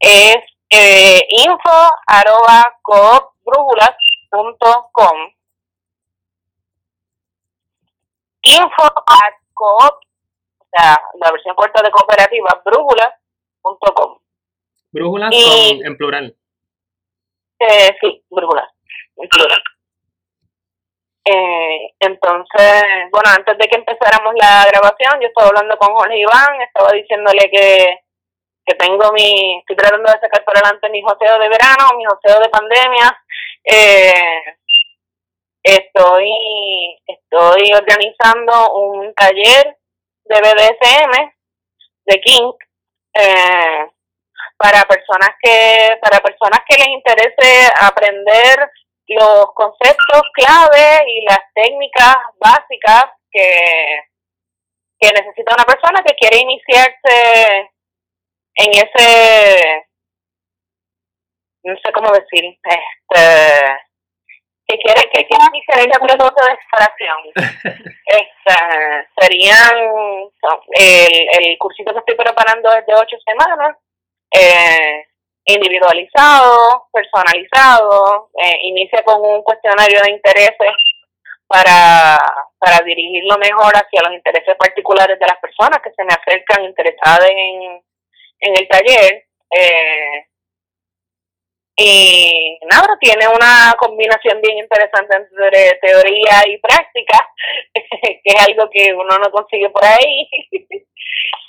[0.00, 0.38] es
[0.70, 5.34] eh, info arroba coopbrújulas.com
[8.42, 10.00] info at coop
[10.76, 14.18] sea, la versión corta de cooperativa, brújulas.com.
[14.92, 16.36] Brújulas y, en plural.
[17.58, 18.70] Eh, sí, brújulas,
[19.16, 19.62] en plural.
[21.24, 26.60] Eh, entonces, bueno, antes de que empezáramos la grabación, yo estaba hablando con Jorge Iván,
[26.62, 27.98] estaba diciéndole que,
[28.70, 32.40] que tengo mi, estoy tratando de sacar por adelante mi joseo de verano, mi joseo
[32.40, 33.24] de pandemia.
[33.64, 34.56] Eh,
[35.62, 39.76] estoy, estoy organizando un taller
[40.24, 41.32] de BDSM,
[42.06, 42.52] de King,
[43.14, 43.86] eh,
[44.56, 48.70] para personas que para personas que les interese aprender
[49.08, 54.04] los conceptos clave y las técnicas básicas que,
[55.00, 57.70] que necesita una persona que quiere iniciarse
[58.60, 59.86] en ese
[61.62, 63.80] no sé cómo decir este
[64.66, 67.18] que quiere que quiere el proceso de separación
[68.06, 69.76] este, serían
[70.72, 73.76] el, el cursito que estoy preparando es de ocho semanas
[74.32, 75.06] eh,
[75.46, 80.72] individualizado personalizado eh, inicia con un cuestionario de intereses
[81.46, 82.18] para
[82.58, 87.28] para dirigirlo mejor hacia los intereses particulares de las personas que se me acercan interesadas
[87.28, 87.82] en
[88.40, 90.26] en el taller eh,
[91.82, 97.26] y nada, tiene una combinación bien interesante entre teoría y práctica,
[97.72, 100.28] que es algo que uno no consigue por ahí.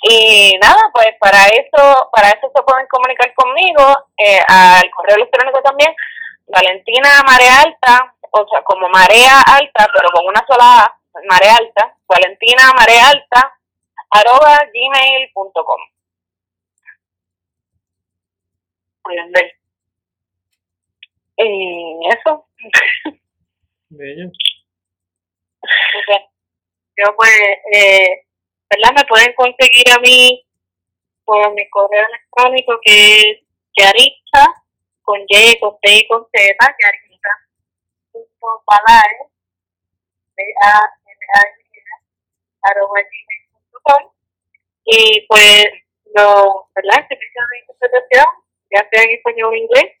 [0.08, 3.84] y nada, pues para eso, para eso se pueden comunicar conmigo,
[4.16, 5.94] eh, al correo electrónico también,
[6.46, 10.98] Valentina Marea Alta, o sea, como Marea Alta, pero con una sola A,
[11.28, 13.58] Marea Alta, Valentina Marea Alta,
[14.10, 15.91] arroba gmail.com.
[19.02, 19.62] Pueden ver
[21.36, 22.46] y eso.
[23.90, 24.30] Bello.
[26.96, 27.30] Yo pues,
[27.74, 28.26] eh,
[28.70, 28.94] ¿verdad?
[28.96, 30.44] Me pueden conseguir a mí
[31.24, 33.38] por mi correo electrónico que es
[33.76, 34.64] Yaritza
[35.02, 37.30] con Y, con T y con Z, Yaritza
[38.12, 39.30] punto Balae,
[40.36, 40.80] b a
[42.62, 44.12] arroba gmail.com
[44.84, 45.66] y pues
[46.14, 47.00] lo, ¿verdad?
[47.00, 48.26] El servicio de interpretación,
[48.72, 49.92] ya sea en español o inglés,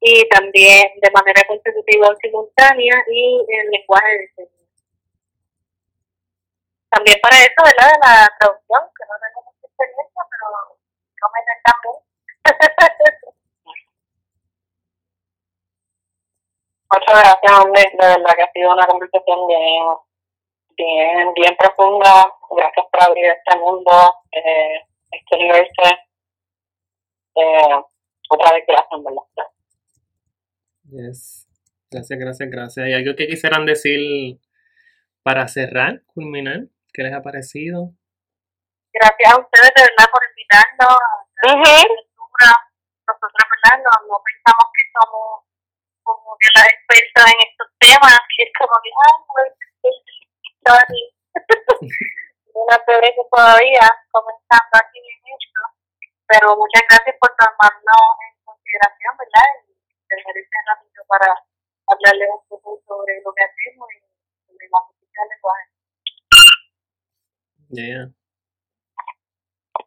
[0.00, 4.52] y también de manera consecutiva o simultánea y en lenguaje de señas.
[6.90, 7.92] También para eso, ¿verdad?
[7.92, 10.46] De la traducción, que no tengo mucha experiencia, pero
[11.20, 11.74] no me encanta
[16.92, 17.82] Muchas gracias, hombre.
[17.92, 19.84] De verdad que ha sido una conversación bien,
[20.76, 22.32] bien, bien profunda.
[22.50, 23.92] Gracias por abrir este mundo,
[24.30, 26.05] eh, este universo.
[27.36, 27.82] Eh,
[28.30, 29.48] otra vez gracias, ¿verdad?
[30.90, 31.46] Yes.
[31.90, 32.86] Gracias, gracias, gracias.
[32.86, 34.40] ¿Hay algo que quisieran decir
[35.22, 36.66] para cerrar, culminar?
[36.92, 37.92] ¿Qué les ha parecido?
[38.92, 41.54] Gracias a ustedes de verdad por invitarnos a la
[43.06, 43.76] Nosotros, ¿verdad?
[43.84, 45.44] No, no pensamos que somos
[46.02, 48.90] como que las expertas en estos temas, que es como que,
[52.54, 55.60] una pobreza todavía comenzando aquí en esto,
[56.26, 59.48] pero muchas gracias por tomarnos en consideración, ¿verdad?
[59.62, 59.74] Y
[60.10, 61.30] tener este ratito para
[61.86, 63.98] hablarles un poco sobre lo que hacemos y
[64.46, 65.64] sobre la justicia del lenguaje.
[67.70, 68.04] Yeah.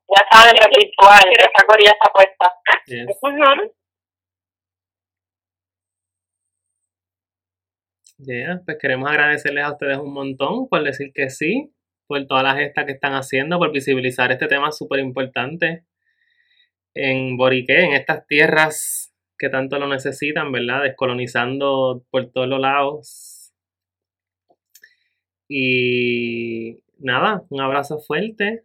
[0.09, 2.47] Ya saben, el ritual, esa corilla está puesta.
[2.87, 3.05] Yes.
[8.21, 11.73] Yeah, pues queremos agradecerles a ustedes un montón por decir que sí,
[12.05, 15.85] por todas las gestas que están haciendo, por visibilizar este tema súper importante
[17.01, 20.83] en Boriqué, en estas tierras que tanto lo necesitan, ¿verdad?
[20.83, 23.53] Descolonizando por todos los lados.
[25.47, 28.63] Y nada, un abrazo fuerte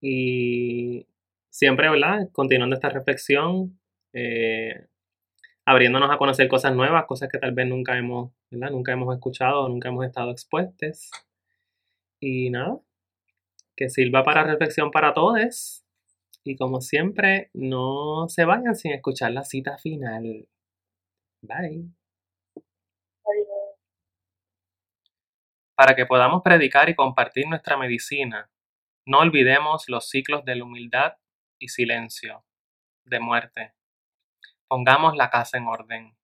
[0.00, 1.06] y
[1.50, 2.28] siempre, ¿verdad?
[2.32, 3.78] Continuando esta reflexión,
[4.12, 4.86] eh,
[5.64, 8.72] abriéndonos a conocer cosas nuevas, cosas que tal vez nunca hemos, ¿verdad?
[8.72, 11.10] Nunca hemos escuchado, nunca hemos estado expuestas.
[12.18, 12.80] Y nada,
[13.76, 15.84] que sirva para reflexión para todos.
[16.48, 20.48] Y como siempre, no se vayan sin escuchar la cita final.
[21.42, 21.90] Bye.
[25.76, 28.50] Para que podamos predicar y compartir nuestra medicina,
[29.04, 31.18] no olvidemos los ciclos de la humildad
[31.58, 32.46] y silencio,
[33.04, 33.74] de muerte.
[34.68, 36.16] Pongamos la casa en orden.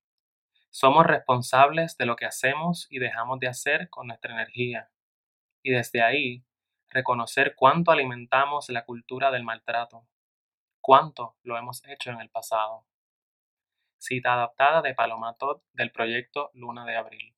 [0.71, 4.89] Somos responsables de lo que hacemos y dejamos de hacer con nuestra energía.
[5.61, 6.43] Y desde ahí,
[6.89, 10.07] reconocer cuánto alimentamos la cultura del maltrato,
[10.85, 12.85] cuánto lo hemos hecho en el pasado.
[13.97, 17.34] Cita adaptada de Paloma Todd del proyecto Luna de Abril.